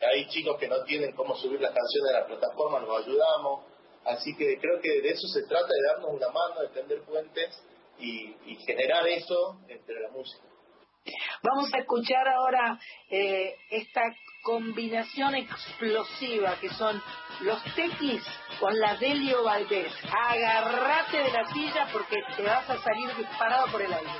[0.00, 3.64] hay chicos que no tienen cómo subir las canciones a la plataforma, los ayudamos.
[4.04, 7.60] Así que creo que de eso se trata, de darnos una mano, de tender puentes
[7.98, 10.55] y, y generar eso entre la música.
[11.42, 12.78] Vamos a escuchar ahora
[13.10, 14.02] eh, esta
[14.42, 17.02] combinación explosiva que son
[17.40, 18.22] los tequis
[18.60, 19.92] con la Delio Valdés.
[20.28, 24.10] Agárrate de la silla porque te vas a salir disparado por el aire.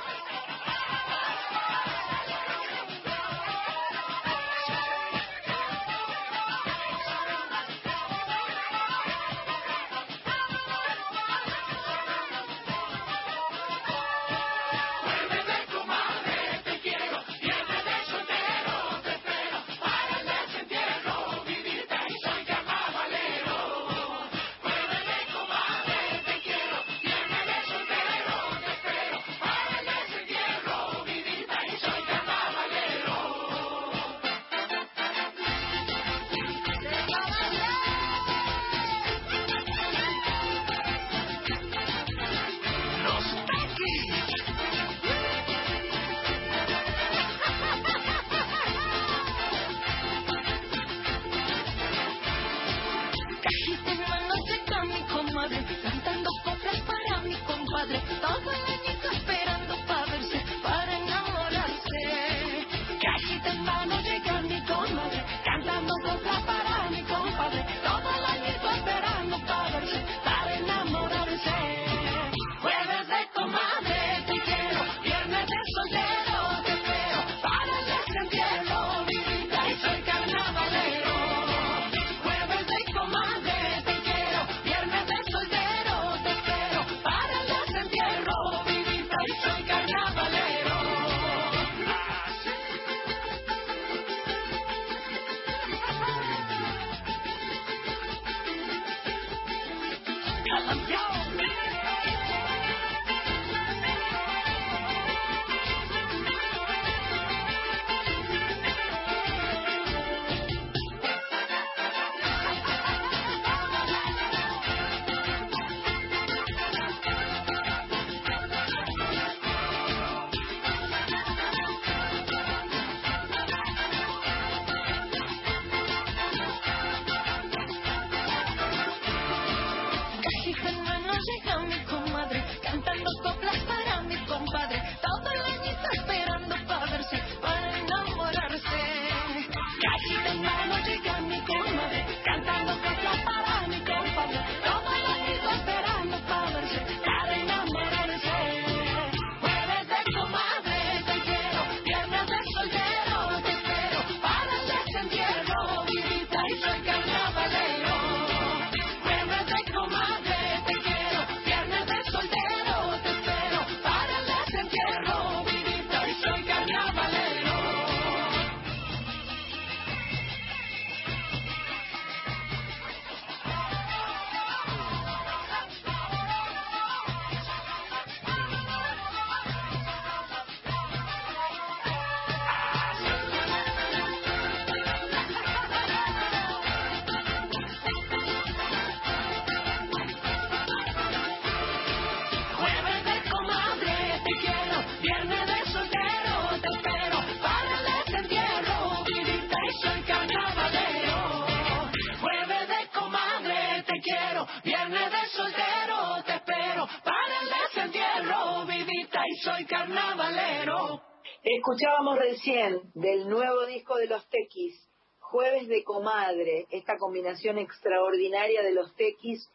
[212.07, 214.75] Escuchábamos recién del nuevo disco de los Tequis,
[215.19, 219.49] Jueves de Comadre, esta combinación extraordinaria de los Tequis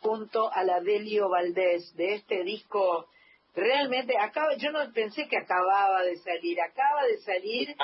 [0.00, 3.06] junto a la Delio Valdés, de este disco
[3.54, 7.76] realmente acaba, yo no pensé que acababa de salir, acaba de salir,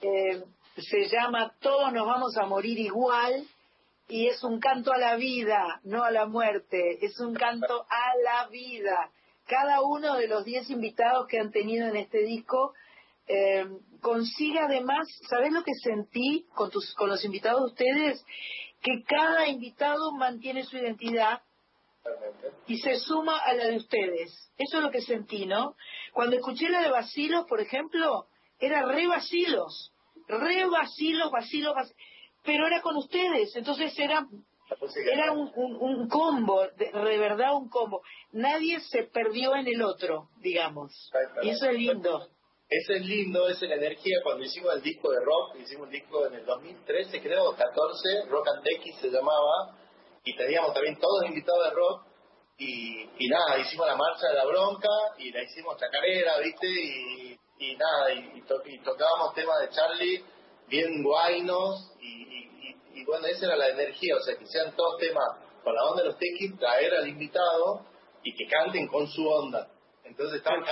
[0.00, 0.42] eh,
[0.76, 3.46] se llama Todos nos vamos a morir igual
[4.08, 8.16] y es un canto a la vida, no a la muerte, es un canto a
[8.24, 9.12] la vida.
[9.46, 12.74] Cada uno de los diez invitados que han tenido en este disco
[13.26, 13.66] eh,
[14.00, 18.24] consigue además, ¿sabes lo que sentí con, tus, con los invitados de ustedes?
[18.82, 21.40] Que cada invitado mantiene su identidad
[22.66, 24.30] y se suma a la de ustedes.
[24.58, 25.74] Eso es lo que sentí, ¿no?
[26.12, 28.26] Cuando escuché la de Basilos, por ejemplo,
[28.58, 29.92] era re Basilos,
[30.28, 31.74] re Basilos, Basilos,
[32.44, 34.26] pero era con ustedes, entonces era
[35.12, 38.02] era un, un, un combo, de, de, verdad un combo.
[38.32, 41.10] Nadie se perdió en el otro, digamos.
[41.42, 42.28] Y eso es lindo.
[42.68, 44.16] Eso es lindo, esa es la energía.
[44.22, 48.48] Cuando hicimos el disco de rock, hicimos un disco en el 2013, creo, 14, Rock
[48.48, 49.76] and X se llamaba,
[50.24, 52.06] y teníamos también todos invitados de rock,
[52.56, 54.88] y, nada, hicimos la marcha de la bronca,
[55.18, 56.66] y la hicimos chacarera, ¿viste?
[56.66, 60.24] Y, nada, y, to, y tocábamos temas de Charlie
[60.68, 62.24] bien guainos, y,
[62.94, 65.26] y, bueno, esa era la energía, o sea, que sean todos temas
[65.62, 67.84] con la onda de los tequis, traer al invitado
[68.22, 69.68] y que canten con su onda.
[70.04, 70.62] Entonces están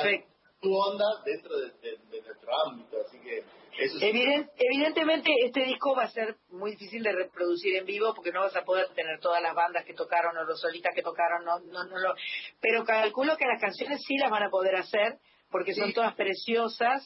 [0.63, 4.03] su onda dentro de, de, de, nuestro ámbito, así que eso es...
[4.03, 8.41] Evident, evidentemente este disco va a ser muy difícil de reproducir en vivo porque no
[8.41, 11.59] vas a poder tener todas las bandas que tocaron o los solistas que tocaron, no,
[11.59, 12.15] no, no lo...
[12.61, 15.19] pero calculo que las canciones sí las van a poder hacer
[15.51, 17.03] porque son todas preciosas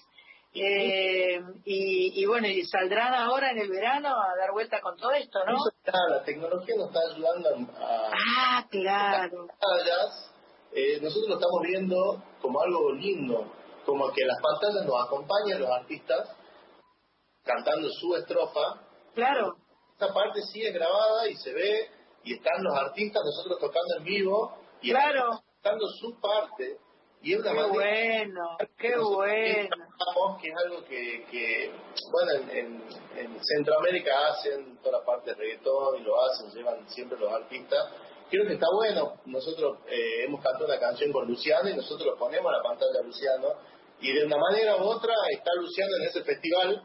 [0.52, 5.12] eh, y, y, bueno, y saldrán ahora en el verano a dar vuelta con todo
[5.12, 5.58] esto, ¿no?
[6.08, 8.10] la tecnología nos está ayudando a...
[8.12, 9.48] Ah, claro.
[10.72, 13.52] Eh, nosotros lo estamos viendo como algo lindo,
[13.84, 16.36] como que las pantallas nos acompañan los artistas
[17.44, 18.82] cantando su estrofa.
[19.14, 19.56] Claro.
[19.92, 21.88] Esta parte sigue grabada y se ve,
[22.24, 25.40] y están los artistas, nosotros tocando en vivo, y claro.
[25.62, 26.78] cantando su parte.
[27.22, 29.76] Y es una qué bueno, qué bueno.
[30.40, 31.72] Que es algo que, que
[32.12, 32.82] bueno, en, en,
[33.16, 37.90] en, Centroamérica hacen toda la parte de reggaetón y lo hacen, llevan siempre los artistas.
[38.30, 39.14] Creo que está bueno.
[39.26, 43.02] Nosotros eh, hemos cantado una canción con Luciano y nosotros lo ponemos la pantalla a
[43.02, 43.48] Luciano.
[44.00, 46.82] Y de una manera u otra está Luciano en ese festival.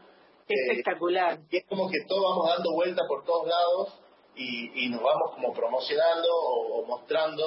[0.48, 1.34] Espectacular.
[1.40, 4.00] Eh, y es como que todos vamos dando vueltas por todos lados
[4.36, 7.46] y, y nos vamos como promocionando o, o mostrando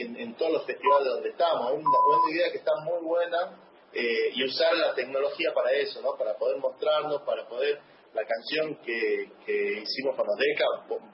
[0.00, 1.72] en, en, todos los festivales donde estamos.
[1.72, 3.58] Es una buena idea que está muy buena
[3.92, 6.16] eh, y usar la tecnología para eso, ¿no?
[6.16, 7.80] Para poder mostrarnos, para poder
[8.12, 10.64] la canción que, que hicimos con los DECA,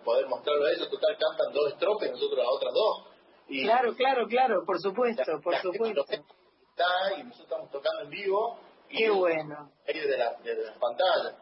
[0.04, 0.90] poder mostrarlo a ellos.
[0.90, 3.16] Total, cantan dos estrofas y nosotros las otras dos.
[3.48, 6.04] Y claro, claro, claro, por supuesto, la, por la supuesto.
[6.08, 8.60] Está y nosotros estamos tocando en vivo.
[8.88, 9.72] Y Qué bueno.
[9.86, 11.36] De, la, de las pantallas.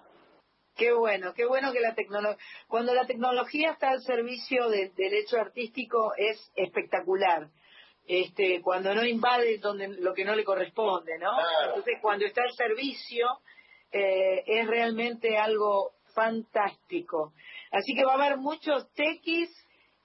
[0.76, 2.36] Qué bueno, qué bueno que la tecnología,
[2.66, 7.48] cuando la tecnología está al servicio de, del hecho artístico es espectacular.
[8.06, 11.30] Este, cuando no invade donde lo que no le corresponde, ¿no?
[11.36, 11.68] Claro.
[11.68, 13.26] Entonces, cuando está al servicio
[13.94, 17.32] eh, es realmente algo fantástico.
[17.70, 19.50] Así que va a haber muchos tequis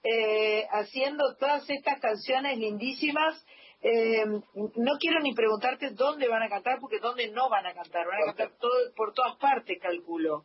[0.02, 3.44] eh, haciendo todas estas canciones lindísimas.
[3.82, 8.06] Eh, no quiero ni preguntarte dónde van a cantar, porque dónde no van a cantar.
[8.06, 10.44] Van a cantar todo, por todas partes, calculo.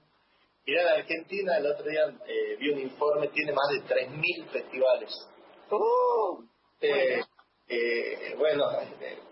[0.65, 5.11] Mira, la Argentina el otro día eh, vi un informe, tiene más de 3.000 festivales.
[5.69, 6.43] ¡Oh!
[6.81, 7.21] Eh,
[7.67, 8.65] eh, bueno,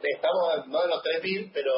[0.01, 1.71] estamos no en los 3.000, pero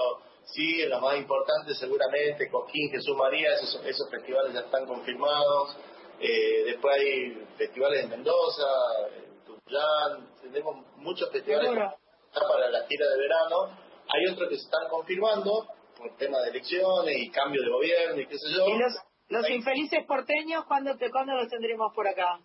[0.46, 5.78] sí en los más importantes seguramente, Coquín, Jesús María, esos, esos festivales ya están confirmados.
[6.20, 8.68] después hay festivales en Mendoza,
[9.16, 13.86] en Tuyán, tenemos muchos festivales para la gira de verano.
[14.08, 15.68] Hay otros que se están confirmando
[15.98, 18.68] por tema de elecciones y cambio de gobierno y qué sé yo.
[18.68, 18.94] ¿Y los,
[19.30, 22.40] los infelices porteños, ¿cuándo, te, ¿cuándo los tendremos por acá?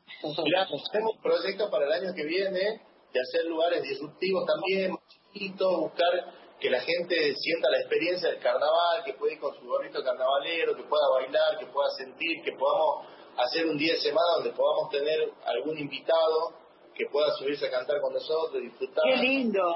[0.45, 2.83] Mirá, tenemos proyectos para el año que viene
[3.13, 4.97] de hacer lugares disruptivos también,
[5.33, 9.67] chiquitos, buscar que la gente sienta la experiencia del carnaval, que pueda ir con su
[9.67, 13.07] gorrito carnavalero, que pueda bailar, que pueda sentir, que podamos
[13.37, 16.55] hacer un día de semana donde podamos tener algún invitado
[16.95, 19.05] que pueda subirse a cantar con nosotros, disfrutar.
[19.05, 19.75] ¡Qué lindo!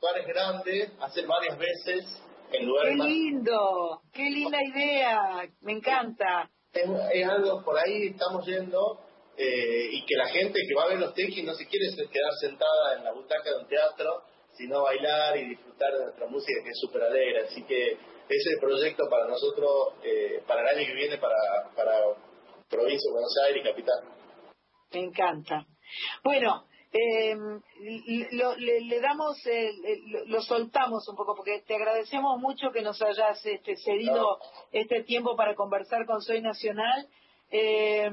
[0.00, 2.22] Lugares grandes, hacer varias veces
[2.52, 4.00] en lugares ¡Qué lindo!
[4.12, 5.48] ¡Qué linda idea!
[5.60, 6.48] Me encanta.
[6.72, 9.00] Es, es algo, por ahí estamos yendo,
[9.36, 12.32] eh, y que la gente que va a ver los tequis no se quiere quedar
[12.40, 14.22] sentada en la butaca de un teatro,
[14.58, 17.44] sino bailar y disfrutar de nuestra música que es súper alegre.
[17.46, 21.70] Así que ese es el proyecto para nosotros, eh, para el año que viene, para,
[21.74, 21.92] para
[22.68, 24.04] provincia de Buenos Aires y capital.
[24.92, 25.64] Me encanta.
[26.24, 27.36] Bueno, eh,
[28.32, 29.70] lo, le, le, damos, eh,
[30.06, 34.38] lo, lo, soltamos un poco, porque te agradecemos mucho que nos hayas este, cedido
[34.72, 37.06] este tiempo para conversar con Soy Nacional.
[37.50, 38.10] Eh,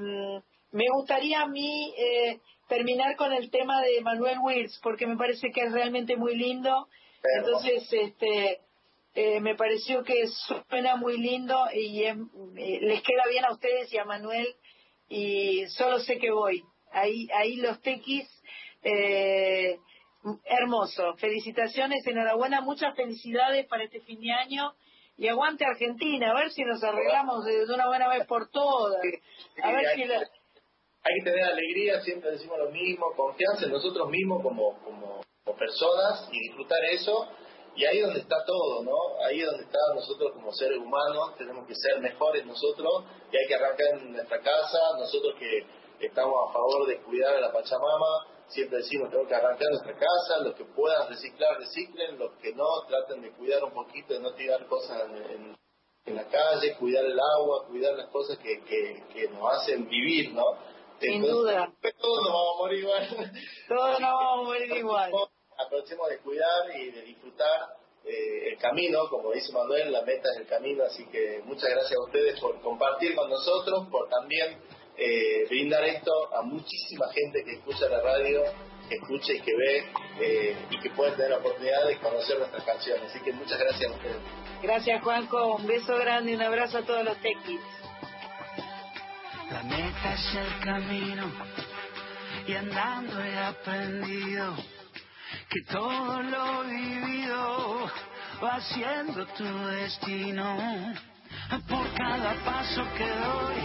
[0.72, 5.52] me gustaría a mí eh, terminar con el tema de Manuel Wills, porque me parece
[5.52, 6.88] que es realmente muy lindo.
[7.38, 8.60] Entonces, este,
[9.16, 10.28] eh, me pareció que
[10.70, 12.16] suena muy lindo y eh,
[12.56, 14.48] les queda bien a ustedes y a Manuel
[15.10, 16.64] y solo sé que voy.
[16.92, 18.28] Ahí, ahí los tequis,
[18.84, 19.80] eh,
[20.46, 21.16] hermoso.
[21.18, 24.74] Felicitaciones, enhorabuena, muchas felicidades para este fin de año
[25.18, 29.02] y aguante Argentina, a ver si nos arreglamos de, una buena vez por todas.
[29.64, 30.28] A ver si la
[31.06, 35.22] hay que tener alegría, siempre decimos lo mismo, confianza en nosotros mismos como, como,
[35.56, 37.28] personas y disfrutar eso.
[37.76, 39.24] Y ahí es donde está todo, ¿no?
[39.24, 43.48] Ahí es donde está nosotros como seres humanos, tenemos que ser mejores nosotros y hay
[43.48, 48.80] que arrancar nuestra casa, nosotros que estamos a favor de cuidar a la Pachamama, siempre
[48.80, 53.22] decimos tenemos que arrancar nuestra casa, los que puedan reciclar, reciclen, los que no, traten
[53.22, 55.56] de cuidar un poquito, de no tirar cosas en,
[56.16, 60.44] la calle, cuidar el agua, cuidar las cosas que, que nos hacen vivir, ¿no?
[61.00, 61.72] Sin duda.
[62.00, 63.08] Todos nos vamos a morir igual.
[63.68, 65.12] Todos nos vamos a morir igual.
[65.58, 70.42] Aprovechemos de cuidar y de disfrutar eh, el camino, como dice Manuel, la meta es
[70.42, 74.60] el camino, así que muchas gracias a ustedes por compartir con nosotros, por también
[74.96, 78.44] eh, brindar esto a muchísima gente que escucha la radio,
[78.88, 79.86] que escucha y que ve
[80.20, 83.10] eh, y que puede tener la oportunidad de conocer nuestras canciones.
[83.10, 84.18] Así que muchas gracias a ustedes.
[84.62, 87.60] Gracias Juanco, un beso grande y un abrazo a todos los tequis.
[89.52, 91.32] La meta es el camino
[92.48, 94.56] y andando he aprendido
[95.50, 97.92] que todo lo vivido
[98.44, 100.94] va siendo tu destino.
[101.68, 103.56] Por cada paso que doy,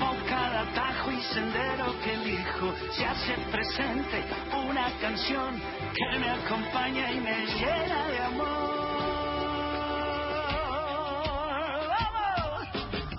[0.00, 4.24] por cada atajo y sendero que elijo, se hace presente
[4.68, 5.60] una canción
[5.94, 8.74] que me acompaña y me llena de amor.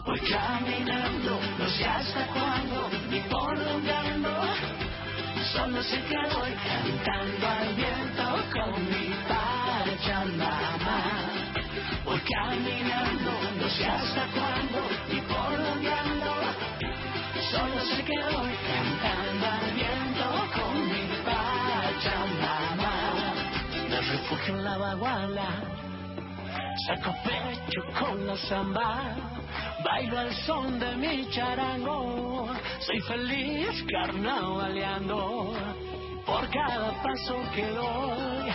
[0.05, 1.34] Voy caminando,
[1.77, 4.29] sé hasta cuándo ni por dónde ando.
[5.51, 10.99] Solo sé que voy cantando al viento con mi pachamama.
[12.05, 14.79] Voy caminando, no sé hasta cuándo
[15.11, 16.33] ni por dónde ando.
[17.51, 20.25] Solo sé que voy cantando al viento
[20.55, 22.93] con mi pachamama.
[23.89, 25.47] Me refugio en la baguala,
[26.87, 29.15] saco pecho con la samba
[29.85, 32.49] Bailo al son de mi charango,
[32.79, 35.53] soy feliz carnavaleando
[36.25, 38.51] por cada paso que doy.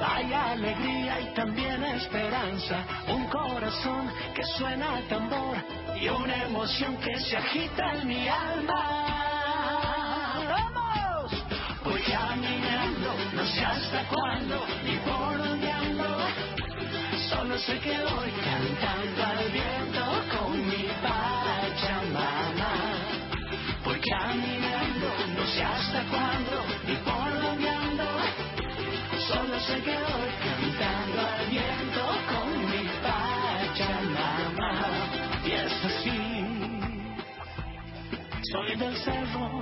[0.00, 5.56] Hay alegría y también esperanza, un corazón que suena a tambor
[6.00, 8.84] y una emoción que se agita en mi alma.
[10.48, 11.32] ¡Vamos!
[11.82, 15.31] Voy caminando, no sé hasta cuándo ni por.
[17.32, 20.02] Solo sé que voy cantando al viento
[20.32, 22.72] con mi pachamama.
[23.84, 28.04] Voy caminando, no sé hasta cuándo ni por dónde ando.
[29.28, 34.72] Solo sé que voy cantando al viento con mi pachamama.
[35.46, 36.20] Y es así.
[38.52, 39.60] Soy del cerro,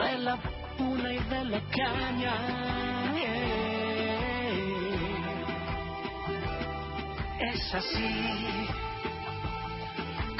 [0.00, 0.36] de la
[0.76, 3.67] puna y de la caña.
[7.50, 8.66] Es así,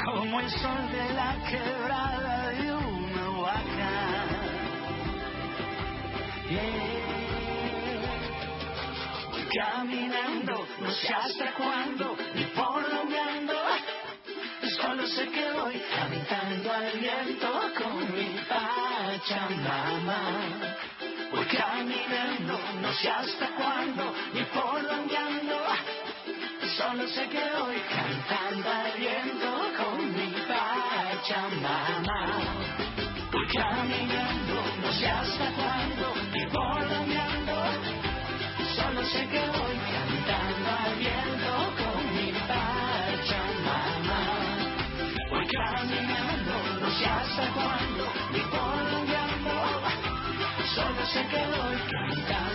[0.05, 4.25] como el sol de la quebrada de una huaca.
[9.31, 13.53] Voy caminando, no sé hasta cuándo, ni por dónde ando.
[14.81, 20.19] Solo sé que voy cantando al viento con mi pachamama.
[21.31, 24.98] Voy caminando, no sé hasta cuándo, ni por dónde.
[26.89, 29.47] Solo sé que voy cantando al viento
[29.77, 32.19] con mi pachamama.
[33.31, 37.57] Voy caminando, no sé hasta cuándo, ni por dónde ando.
[38.75, 44.21] Solo sé que voy cantando al viento con mi pachamama.
[45.29, 48.03] Voy caminando, no sé hasta cuándo,
[48.33, 49.57] ni por dónde ando.
[50.73, 52.48] Solo sé que voy cantando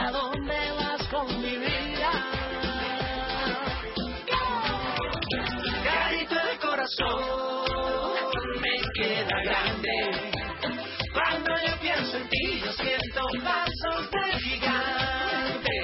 [0.00, 2.12] pa' dónde vas con mi vida.
[5.84, 8.14] Carito el corazón
[8.62, 9.96] me queda grande.
[11.12, 15.76] Cuando yo pienso en ti, yo siento pasos de gigante.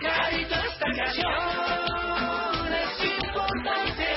[0.00, 4.08] Carito, esta canción es importante.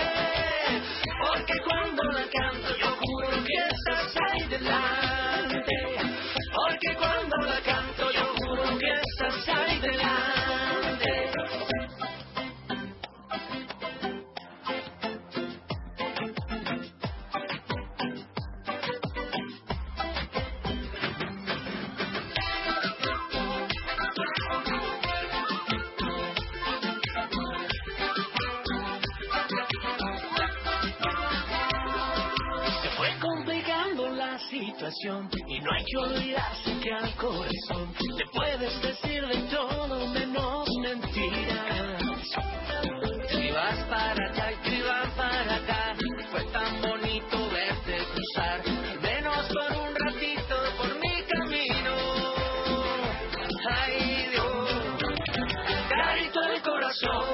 [1.22, 5.76] Porque cuando la canto, yo juro que estás ahí delante.
[6.55, 7.97] Porque cuando la canto,
[34.89, 42.01] y no hay que olvidarse que al corazón le puedes decir de todo menos mentiras.
[43.22, 45.93] Escribas para allá, escribas para acá,
[46.31, 51.95] fue tan bonito verte cruzar, al menos por un ratito por mi camino.
[53.69, 54.69] Ay Dios,
[55.89, 57.27] carito el corazón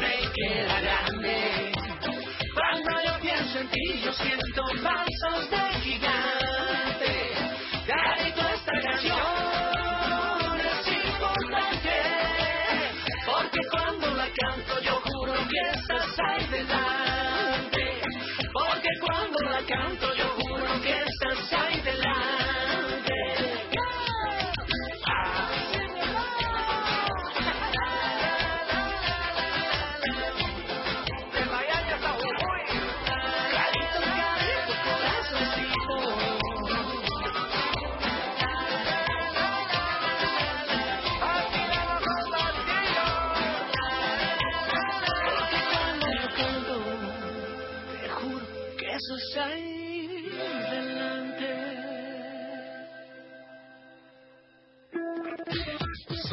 [0.00, 1.72] me queda grande.
[2.54, 5.63] Cuando yo pienso en ti, yo siento pasos de
[19.76, 20.33] canto, yo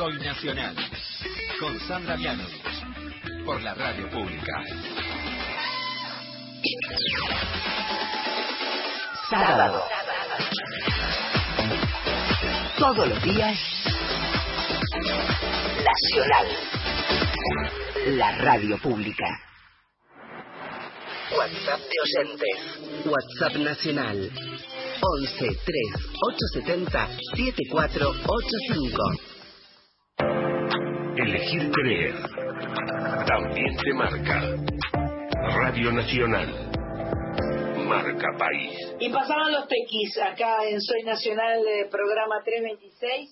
[0.01, 0.73] Soy Nacional.
[1.59, 2.63] Con Sandra Mianovich.
[3.45, 4.63] Por la radio pública.
[9.29, 9.83] Sábado.
[12.79, 13.59] Todos los días.
[15.85, 16.47] Nacional.
[18.17, 19.39] La radio pública.
[21.37, 23.05] WhatsApp de oyentes.
[23.05, 24.31] WhatsApp nacional.
[24.99, 25.55] 11 3
[26.23, 29.40] 870 7485.
[31.17, 32.15] Elegir creer.
[33.27, 34.41] También te marca.
[35.55, 36.71] Radio Nacional.
[37.85, 38.77] Marca País.
[38.99, 43.29] Y pasaban los tequis acá en Soy Nacional, eh, programa 326.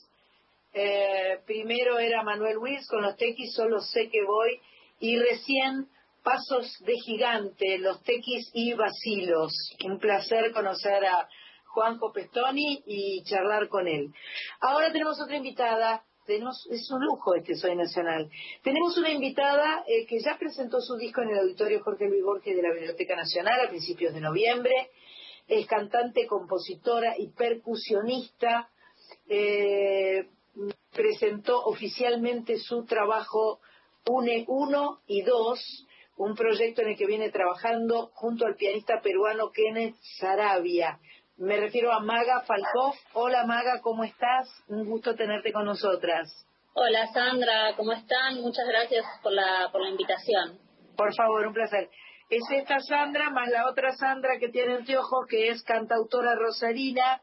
[0.74, 4.60] Eh, primero era Manuel Luis con los tequis, solo sé que voy.
[5.00, 5.88] Y recién
[6.22, 9.54] Pasos de Gigante, los tequis y vacilos.
[9.86, 11.30] Un placer conocer a
[11.68, 14.14] Juanjo Pestoni y charlar con él.
[14.60, 16.04] Ahora tenemos otra invitada.
[16.30, 18.30] Es un lujo este Soy Nacional.
[18.62, 22.56] Tenemos una invitada eh, que ya presentó su disco en el auditorio Jorge Luis Borges
[22.56, 24.92] de la Biblioteca Nacional a principios de noviembre.
[25.48, 28.70] Es cantante, compositora y percusionista.
[29.28, 30.28] Eh,
[30.94, 33.60] presentó oficialmente su trabajo
[34.08, 35.88] UNE 1 y 2,
[36.18, 41.00] un proyecto en el que viene trabajando junto al pianista peruano Kenneth Sarabia.
[41.40, 42.96] Me refiero a Maga Falkov.
[43.14, 44.50] Hola Maga, ¿cómo estás?
[44.68, 46.30] Un gusto tenerte con nosotras.
[46.74, 48.42] Hola Sandra, ¿cómo están?
[48.42, 50.60] Muchas gracias por la, por la invitación.
[50.98, 51.90] Por favor, un placer.
[52.30, 57.22] Es esta Sandra más la otra Sandra que tiene anteojos, que es cantautora rosarina,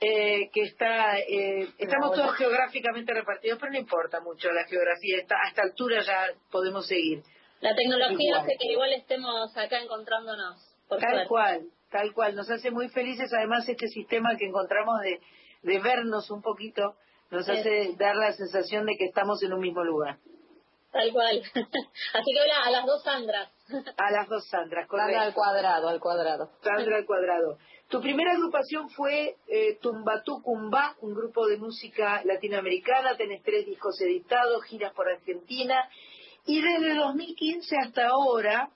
[0.00, 5.36] eh, que está, eh, estamos todos geográficamente repartidos, pero no importa mucho la geografía, está,
[5.36, 7.22] a esta altura ya podemos seguir.
[7.60, 8.40] La tecnología Igual.
[8.40, 10.56] hace que igual estemos acá encontrándonos.
[10.88, 11.28] Por Tal suerte.
[11.28, 11.60] cual,
[11.92, 12.34] tal cual.
[12.34, 15.20] Nos hace muy felices además este sistema que encontramos de,
[15.62, 16.96] de vernos un poquito,
[17.30, 17.52] nos Sí.
[17.52, 20.18] hace dar la sensación de que estamos en un mismo lugar.
[20.90, 21.40] Tal cual.
[21.54, 23.50] Así que hola a las dos Sandras.
[23.96, 25.10] A las dos Sandras, correcto.
[25.12, 26.50] Sandra al cuadrado, al cuadrado.
[26.62, 27.58] Sandra al cuadrado.
[27.88, 33.16] Tu primera agrupación fue eh, Tumbatú Cumba, un grupo de música latinoamericana.
[33.16, 35.88] Tenés tres discos editados, giras por Argentina.
[36.44, 38.68] Y desde 2015 hasta ahora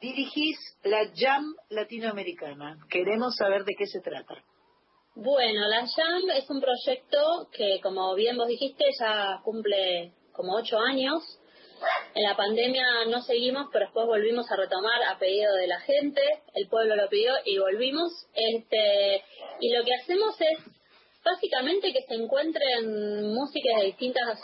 [0.00, 2.78] dirigís la Jam Latinoamericana.
[2.88, 4.42] Queremos saber de qué se trata.
[5.14, 10.78] Bueno, la Jam es un proyecto que, como bien vos dijiste, ya cumple como ocho
[10.78, 11.22] años.
[12.14, 16.22] En la pandemia no seguimos, pero después volvimos a retomar a pedido de la gente.
[16.54, 18.12] El pueblo lo pidió y volvimos.
[18.34, 19.24] Este,
[19.60, 20.58] y lo que hacemos es
[21.24, 24.40] básicamente que se encuentren músicas de distintas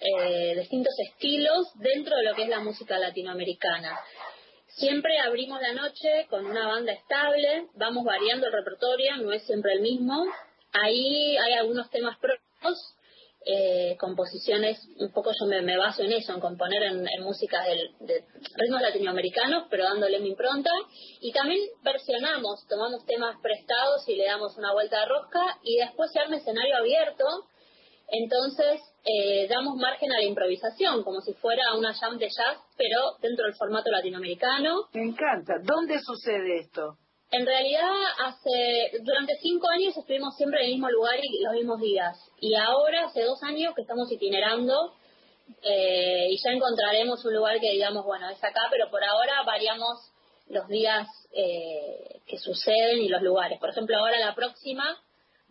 [0.00, 4.00] eh, distintos estilos dentro de lo que es la música latinoamericana.
[4.76, 9.72] Siempre abrimos la noche con una banda estable, vamos variando el repertorio, no es siempre
[9.72, 10.24] el mismo.
[10.72, 12.94] Ahí hay algunos temas propios,
[13.44, 18.22] eh, composiciones, un poco yo me, baso en eso, en componer en, música de
[18.54, 20.70] ritmos latinoamericanos, pero dándole mi impronta.
[21.20, 26.12] Y también versionamos, tomamos temas prestados y le damos una vuelta de rosca y después
[26.12, 27.24] se arma escenario abierto.
[28.10, 33.16] Entonces eh, damos margen a la improvisación, como si fuera una jam de jazz, pero
[33.20, 34.88] dentro del formato latinoamericano.
[34.92, 35.54] Me encanta.
[35.62, 36.96] ¿Dónde sucede esto?
[37.32, 37.94] En realidad,
[38.26, 42.18] hace durante cinco años estuvimos siempre en el mismo lugar y los mismos días.
[42.40, 44.92] Y ahora, hace dos años que estamos itinerando
[45.62, 49.98] eh, y ya encontraremos un lugar que digamos, bueno, es acá, pero por ahora variamos
[50.48, 53.60] los días eh, que suceden y los lugares.
[53.60, 54.98] Por ejemplo, ahora la próxima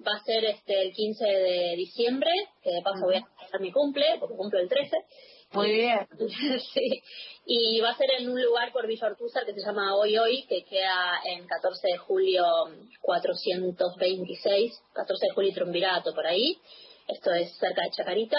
[0.05, 2.31] va a ser este el 15 de diciembre,
[2.63, 4.97] que de paso voy a hacer mi cumple, porque cumplo el 13.
[5.53, 6.07] Muy bien.
[6.73, 7.01] sí.
[7.45, 10.45] Y va a ser en un lugar por Villa Ortúzar que se llama Hoy Hoy,
[10.47, 12.45] que queda en 14 de julio
[13.01, 16.57] 426, 14 de julio Triunvirato, por ahí.
[17.07, 18.38] Esto es cerca de Chacarita.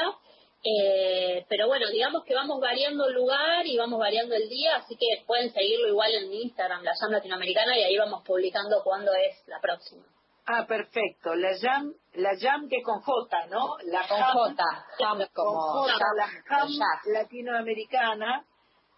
[0.62, 4.94] Eh, pero bueno, digamos que vamos variando el lugar y vamos variando el día, así
[4.94, 9.36] que pueden seguirlo igual en Instagram, la Jam Latinoamericana, y ahí vamos publicando cuándo es
[9.48, 10.04] la próxima.
[10.52, 11.34] Ah, perfecto.
[11.34, 13.76] La jam, la jam que con J, ¿no?
[13.84, 14.64] La con J,
[14.98, 16.68] jam como la jam
[17.06, 18.44] latinoamericana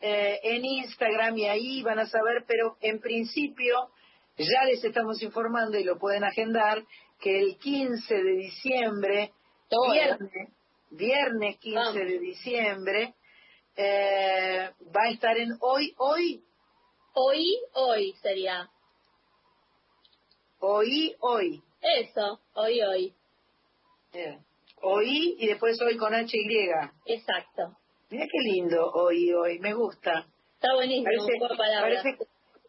[0.00, 3.90] eh, en Instagram y ahí van a saber, pero en principio
[4.38, 6.82] ya les estamos informando y lo pueden agendar
[7.20, 9.32] que el 15 de diciembre,
[9.90, 10.48] viernes,
[10.90, 13.14] viernes 15 de diciembre,
[13.76, 16.42] eh, va a estar en hoy, hoy.
[17.14, 18.70] Hoy, hoy sería.
[20.64, 21.60] Oí, hoy.
[21.80, 23.14] Eso, hoy, hoy.
[24.80, 26.70] Oí y después hoy con HY.
[27.06, 27.76] Exacto.
[28.10, 30.24] Mira qué lindo, oí, hoy, me gusta.
[30.54, 31.08] Está buenísimo,
[31.58, 32.18] parece, parece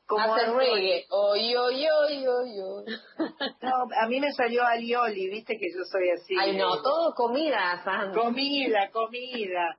[0.07, 1.05] como Hace reggae.
[1.11, 2.85] Oy, oy, oy, oy, oy.
[3.61, 3.71] No,
[4.01, 6.33] a mí me salió alioli, viste que yo soy así.
[6.39, 8.19] Ay, no, todo comida, Sandra.
[8.19, 9.77] Comida, comida.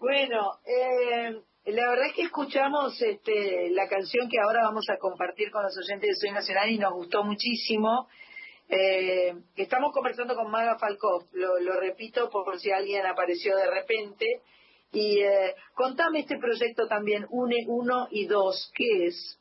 [0.00, 5.50] Bueno, eh, la verdad es que escuchamos este, la canción que ahora vamos a compartir
[5.50, 8.08] con los oyentes de Soy Nacional y nos gustó muchísimo.
[8.68, 14.26] Eh, estamos conversando con Maga Falkov, lo, repito por si alguien apareció de repente.
[14.92, 19.38] Y eh, contame este proyecto también, UNE 1 y 2, ¿qué es?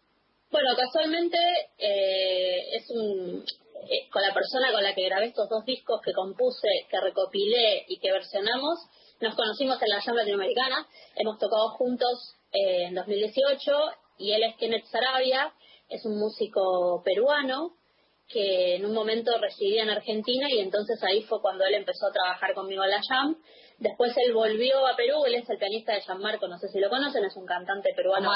[0.50, 1.38] Bueno, casualmente
[1.78, 3.44] eh, es un,
[3.90, 7.86] eh, con la persona con la que grabé estos dos discos que compuse, que recopilé
[7.88, 8.80] y que versionamos,
[9.22, 13.72] nos conocimos en la Jam Latinoamericana, hemos tocado juntos eh, en 2018
[14.18, 15.54] y él es Kenneth Sarabia,
[15.90, 17.76] es un músico peruano
[18.28, 22.12] que en un momento residía en Argentina y entonces ahí fue cuando él empezó a
[22.12, 23.38] trabajar conmigo en la Jam.
[23.78, 26.90] Después él volvió a Perú, él es el pianista de Marco, no sé si lo
[26.90, 28.32] conocen, es un cantante peruano.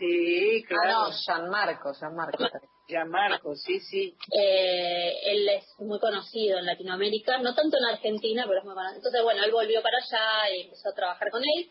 [0.00, 0.98] Sí, claro.
[0.98, 2.44] Ah, no, Gianmarco, Gianmarco.
[2.88, 4.16] Gianmarco, sí, sí.
[4.32, 8.96] Eh, él es muy conocido en Latinoamérica, no tanto en Argentina, pero es muy conocido.
[8.96, 11.70] Entonces, bueno, él volvió para allá y empezó a trabajar con él.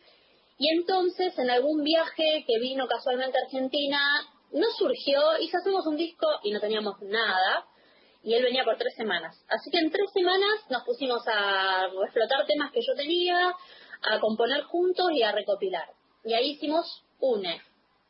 [0.59, 3.99] Y entonces, en algún viaje que vino casualmente a Argentina,
[4.51, 7.65] nos surgió, y hacemos un disco y no teníamos nada,
[8.21, 9.43] y él venía por tres semanas.
[9.49, 13.55] Así que en tres semanas nos pusimos a explotar temas que yo tenía,
[14.03, 15.87] a componer juntos y a recopilar.
[16.23, 17.61] Y ahí hicimos UNE,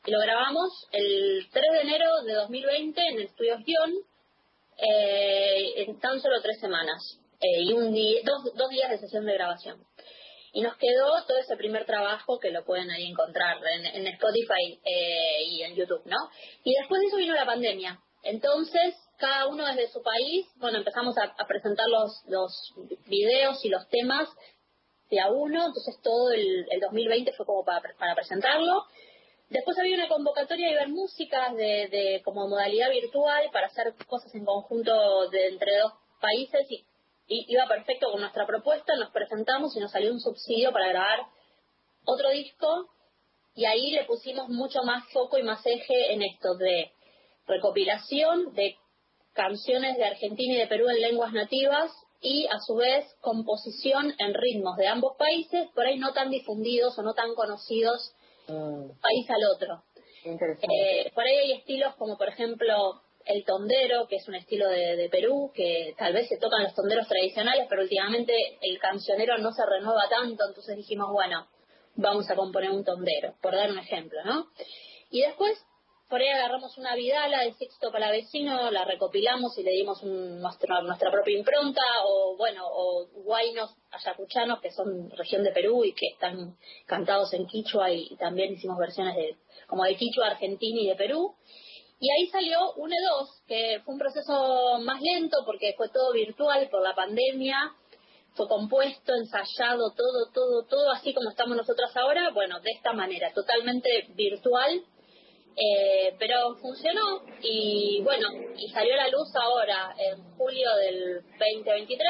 [0.10, 3.94] lo grabamos el 3 de enero de 2020 en el estudio Guión,
[4.78, 9.26] eh, en tan solo tres semanas eh, y un día, dos, dos días de sesión
[9.26, 9.84] de grabación.
[10.52, 13.58] Y nos quedó todo ese primer trabajo que lo pueden ahí encontrar
[13.94, 16.18] en, Spotify eh, y en YouTube, ¿no?
[16.64, 18.00] Y después de eso vino la pandemia.
[18.24, 22.52] Entonces, cada uno desde su país, bueno, empezamos a, presentar los, los
[23.06, 24.28] videos y los temas
[25.12, 28.86] de a uno, entonces todo el, el 2020 fue como para, para presentarlo
[29.50, 34.46] Después había una convocatoria de ver músicas de, como modalidad virtual para hacer cosas en
[34.46, 36.86] conjunto de entre dos países y,
[37.28, 41.20] iba perfecto con nuestra propuesta, nos presentamos y nos salió un subsidio para grabar
[42.06, 42.90] otro disco
[43.56, 46.92] y ahí le pusimos mucho más foco y más eje en esto de
[47.48, 48.76] recopilación de
[49.34, 54.34] canciones de Argentina y de Perú en lenguas nativas y a su vez composición en
[54.34, 58.14] ritmos de ambos países, por ahí no tan difundidos o no tan conocidos
[59.02, 59.84] país al otro.
[60.26, 64.96] Eh, por ahí hay estilos como, por ejemplo, el tondero, que es un estilo de,
[64.96, 69.52] de, Perú, que tal vez se tocan los tonderos tradicionales, pero últimamente el cancionero no
[69.52, 71.48] se renueva tanto, entonces dijimos, bueno,
[71.96, 74.48] vamos a componer un tondero, por dar un ejemplo, ¿no?
[75.10, 75.58] Y después,
[76.10, 80.82] por ahí agarramos una vidala de Sixto Palavecino, la recopilamos y le dimos un, nuestra,
[80.82, 86.08] nuestra propia impronta, o bueno, o guainos ayacuchanos, que son región de Perú y que
[86.08, 86.58] están
[86.88, 89.38] cantados en quichua, y, también hicimos versiones de
[89.68, 91.36] como de quichua argentina y de Perú.
[92.00, 96.82] Y ahí salió UNE2, que fue un proceso más lento porque fue todo virtual por
[96.82, 97.72] la pandemia,
[98.34, 103.32] fue compuesto, ensayado, todo, todo, todo así como estamos nosotros ahora, bueno, de esta manera,
[103.32, 104.84] totalmente virtual,
[105.60, 112.10] eh, pero funcionó y bueno, y salió a la luz ahora, en julio del 2023,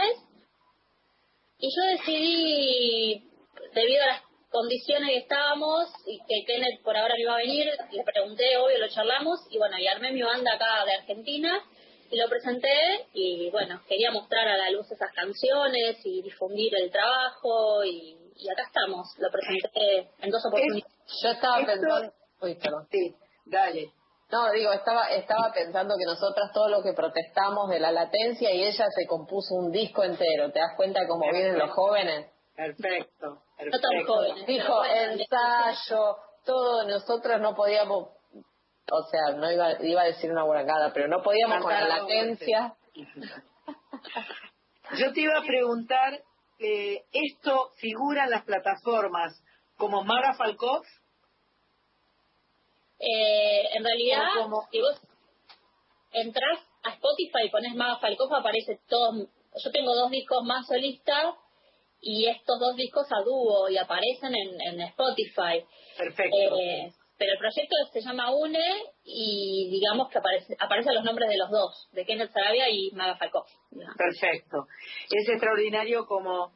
[1.57, 3.23] y yo decidí,
[3.73, 4.21] debido a las
[4.51, 8.77] condiciones que estábamos y que Kenneth por ahora no iba a venir, le pregunté, obvio,
[8.77, 11.59] lo charlamos, y bueno, y armé mi banda acá de Argentina,
[12.11, 16.91] y lo presenté y bueno, quería mostrar a la luz esas canciones y difundir el
[16.91, 18.15] trabajo y,
[18.51, 20.93] acá estamos, lo presenté en dos oportunidades.
[21.23, 22.87] Yo estaba pensando, uy, perdón.
[22.91, 23.15] Sí,
[23.49, 23.91] dale.
[24.31, 28.63] No, digo, estaba estaba pensando que nosotras todo lo que protestamos de la latencia y
[28.63, 30.51] ella se compuso un disco entero.
[30.51, 32.27] ¿Te das cuenta cómo vienen los jóvenes?
[32.55, 33.41] Perfecto.
[33.57, 33.71] perfecto.
[33.71, 34.45] No tan jóvenes.
[34.45, 38.09] Dijo ensayo, todo, nosotros no podíamos
[38.91, 42.75] o sea, no iba, iba a decir una buracada, pero no podíamos con la latencia.
[44.97, 46.19] Yo te iba a preguntar,
[46.59, 49.39] eh, ¿esto figura en las plataformas
[49.77, 50.83] como Mara Falkov?
[52.99, 54.27] Eh, en realidad,
[54.71, 55.01] si vos
[56.11, 59.13] entras a Spotify y pones Mara Falkov, aparece todo.
[59.15, 61.35] Yo tengo dos discos más solistas
[62.01, 65.65] y estos dos discos a dúo y aparecen en, en Spotify.
[65.97, 66.37] Perfecto.
[66.37, 71.37] Eh, pero el proyecto se llama UNE y digamos que aparece, aparecen los nombres de
[71.37, 73.45] los dos, de Kenneth Sarabia y Maga Falcó.
[73.97, 74.67] Perfecto.
[75.11, 76.53] Es extraordinario como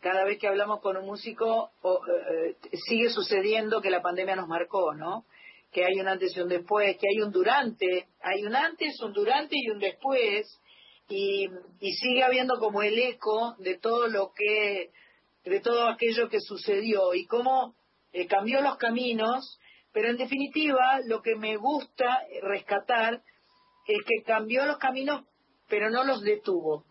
[0.00, 2.56] cada vez que hablamos con un músico eh,
[2.88, 5.24] sigue sucediendo que la pandemia nos marcó, ¿no?
[5.72, 9.12] Que hay un antes y un después, que hay un durante, hay un antes, un
[9.12, 10.60] durante y un después,
[11.08, 11.46] y,
[11.80, 14.90] y sigue habiendo como el eco de todo lo que,
[15.44, 17.74] de todo aquello que sucedió y cómo
[18.12, 19.58] eh, cambió los caminos
[19.92, 23.14] pero en definitiva, lo que me gusta rescatar
[23.86, 25.24] es que cambió los caminos,
[25.68, 26.84] pero no los detuvo.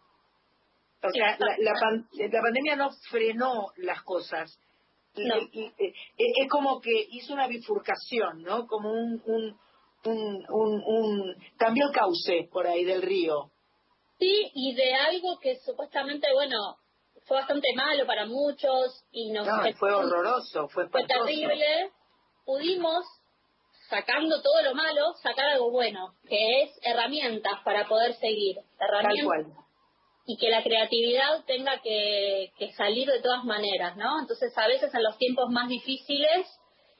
[1.03, 4.59] O sea, la, pandemia no frenó las cosas.
[5.17, 8.67] Eh, es como que hizo una bifurcación, ¿no?
[8.67, 9.59] Como un, un,
[10.05, 13.51] un, un, cambió el cauce por ahí del río.
[14.19, 16.77] Sí, y de algo que supuestamente, bueno,
[17.25, 19.47] fue bastante malo para muchos y nos...
[19.77, 21.91] fue horroroso, fue, fue terrible
[22.47, 23.05] pudimos,
[23.89, 28.55] sacando todo lo malo, sacar algo bueno, que es herramientas para poder seguir.
[28.79, 29.66] Herramientas
[30.27, 34.19] Y que la creatividad tenga que, salir de todas maneras, ¿no?
[34.19, 36.45] Entonces, a veces en los tiempos más difíciles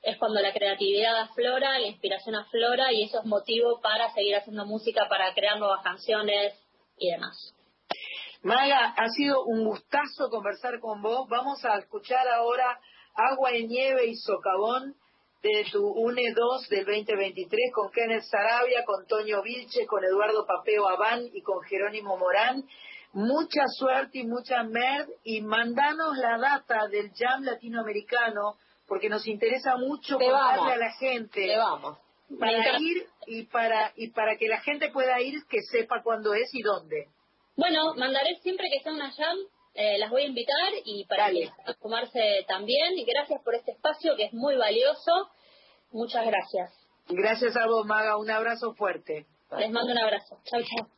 [0.02, 4.66] es cuando la creatividad aflora, la inspiración aflora y eso es motivo para seguir haciendo
[4.66, 6.54] música, para crear nuevas canciones
[6.98, 7.54] y demás.
[8.44, 11.28] Maga, ha sido un gustazo conversar con vos.
[11.30, 12.80] Vamos a escuchar ahora
[13.14, 14.96] Agua en Nieve y Socavón
[15.42, 20.88] de tu UNE 2 del 2023 con Kenneth Sarabia, con Toño Vilche, con Eduardo Papeo
[20.88, 22.64] Abán y con Jerónimo Morán.
[23.14, 28.58] Mucha suerte y mucha mer y mandanos la data del jam latinoamericano
[28.88, 31.58] porque nos interesa mucho contarle a la gente.
[31.58, 31.98] vamos.
[32.40, 36.50] Para ir y para, y para que la gente pueda ir, que sepa cuándo es
[36.54, 37.08] y dónde.
[37.56, 39.38] Bueno, mandaré siempre que sea una jam
[39.78, 42.98] eh, las voy a invitar y para que sumarse también.
[42.98, 45.30] Y gracias por este espacio que es muy valioso.
[45.92, 46.74] Muchas gracias.
[47.08, 48.18] Gracias a vos, Maga.
[48.18, 49.28] Un abrazo fuerte.
[49.58, 50.40] Les mando un abrazo.
[50.46, 50.97] Chao, chao.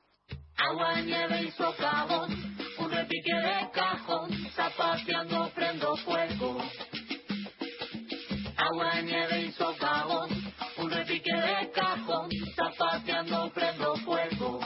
[0.62, 2.30] Agua, nieve y socavón,
[2.80, 6.58] un repique de cajón, zapateando prendo fuego.
[8.58, 10.30] Agua, nieve y socavón,
[10.78, 14.60] un repique de cajón, zapateando prendo fuego.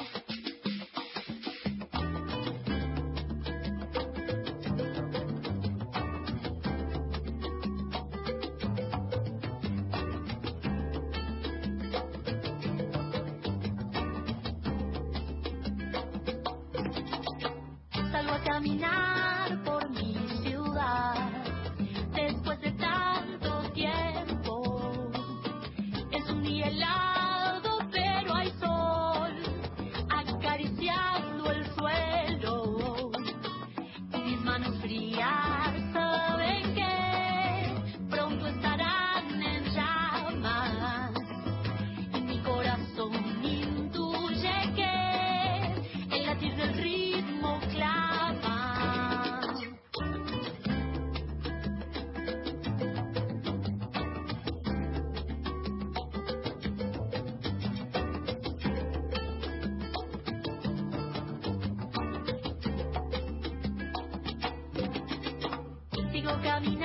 [66.24, 66.83] Sigo caminando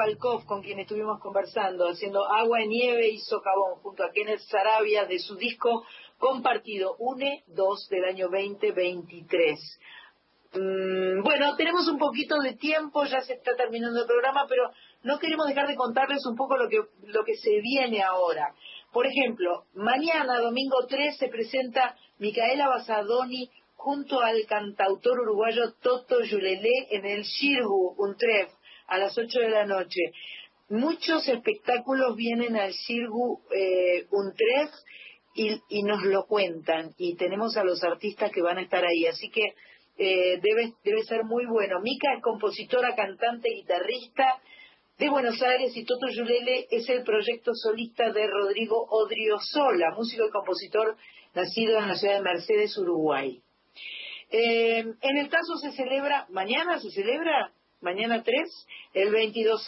[0.00, 5.18] Falkov con quien estuvimos conversando, haciendo Agua, Nieve y Socavón, junto a Kenneth Sarabia de
[5.18, 5.84] su disco
[6.16, 9.58] compartido UNE 2 del año 2023.
[10.54, 14.70] Mm, bueno, tenemos un poquito de tiempo, ya se está terminando el programa, pero
[15.02, 18.54] no queremos dejar de contarles un poco lo que, lo que se viene ahora.
[18.94, 26.88] Por ejemplo, mañana, domingo 3, se presenta Micaela Basadoni junto al cantautor uruguayo Toto Yulelé
[26.88, 28.48] en el Shirgu Untrev
[28.90, 30.00] a las 8 de la noche.
[30.68, 34.68] Muchos espectáculos vienen al Shirgu eh, Untrev
[35.34, 39.06] y, y nos lo cuentan y tenemos a los artistas que van a estar ahí,
[39.06, 39.54] así que
[40.02, 41.80] eh, debe, debe ser muy bueno.
[41.80, 44.40] Mica es compositora, cantante, guitarrista
[44.98, 50.30] de Buenos Aires y Toto Yulele es el proyecto solista de Rodrigo Odriozola, músico y
[50.30, 50.96] compositor
[51.34, 53.42] nacido en la ciudad de Mercedes, Uruguay.
[54.30, 59.66] Eh, en el caso se celebra, mañana se celebra, mañana 3, el 22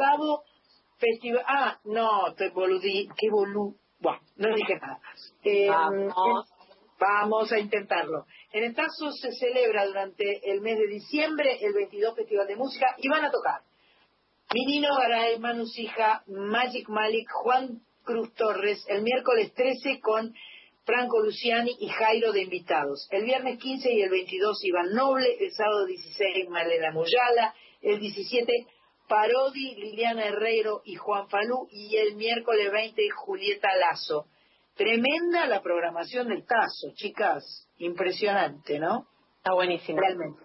[0.98, 5.00] festival, ah, no, te boludí, qué bolú, bueno, no dije nada.
[5.44, 6.48] Eh, Vamos.
[6.98, 8.26] Vamos a intentarlo.
[8.52, 12.94] En el caso se celebra durante el mes de diciembre el 22 Festival de Música
[12.98, 13.62] y van a tocar
[14.54, 20.32] Minino Garay, Manu Sija, Magic Malik, Juan Cruz Torres, el miércoles 13 con
[20.84, 23.08] Franco Luciani y Jairo de invitados.
[23.10, 28.52] El viernes 15 y el 22 Iván Noble, el sábado 16 Malena Muyala, el 17
[29.08, 34.26] Parodi, Liliana Herrero y Juan Falú y el miércoles 20 Julieta Lazo.
[34.74, 37.68] Tremenda la programación del Tazo, chicas.
[37.78, 39.06] Impresionante, ¿no?
[39.36, 40.00] Está buenísimo.
[40.00, 40.40] Realmente.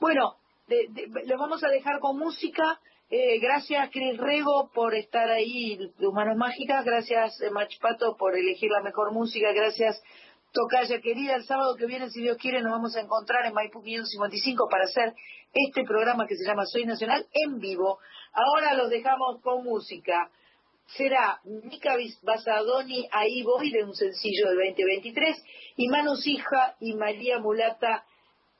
[0.00, 0.36] Bueno,
[0.68, 2.80] de- de- los vamos a dejar con música.
[3.10, 6.84] Eh, gracias, Cris Rego, por estar ahí de Humanos Mágicas.
[6.84, 9.52] Gracias, eh, Machpato, por elegir la mejor música.
[9.52, 10.02] Gracias,
[10.56, 11.36] Tocaya querida.
[11.36, 14.84] El sábado que viene, si Dios quiere, nos vamos a encontrar en Maipú 555 para
[14.84, 15.12] hacer
[15.52, 17.98] este programa que se llama Soy Nacional en vivo.
[18.32, 20.30] Ahora los dejamos con música.
[20.86, 25.44] Será Mica Basadoni, Ahí voy, de un sencillo del 2023,
[25.76, 28.06] y Manu Sija y María Mulata,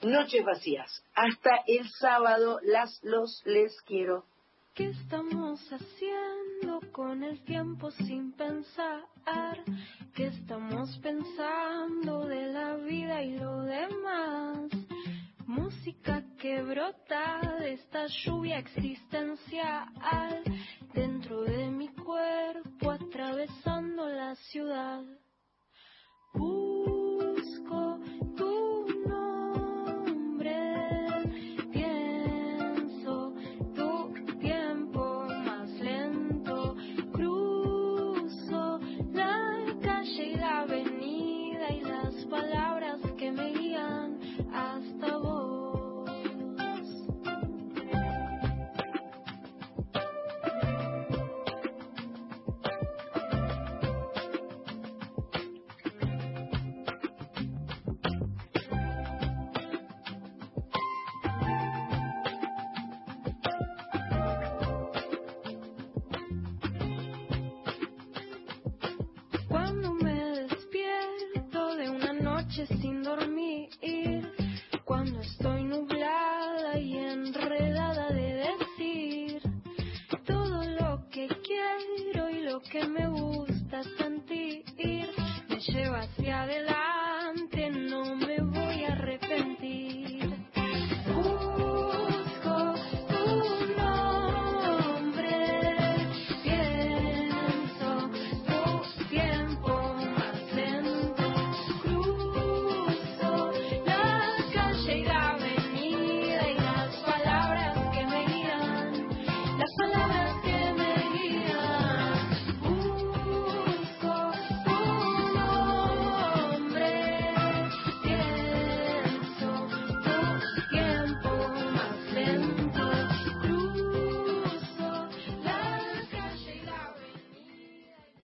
[0.02, 1.02] Noches Vacías.
[1.14, 4.24] Hasta el sábado, las, los, les quiero.
[4.77, 9.07] ¿Qué estamos haciendo con el tiempo sin pensar?
[10.15, 14.69] ¿Qué estamos pensando de la vida y lo demás?
[15.47, 19.89] Música que brota de esta lluvia existencial
[20.93, 25.03] dentro de mi cuerpo atravesando la ciudad.
[26.35, 26.95] Busco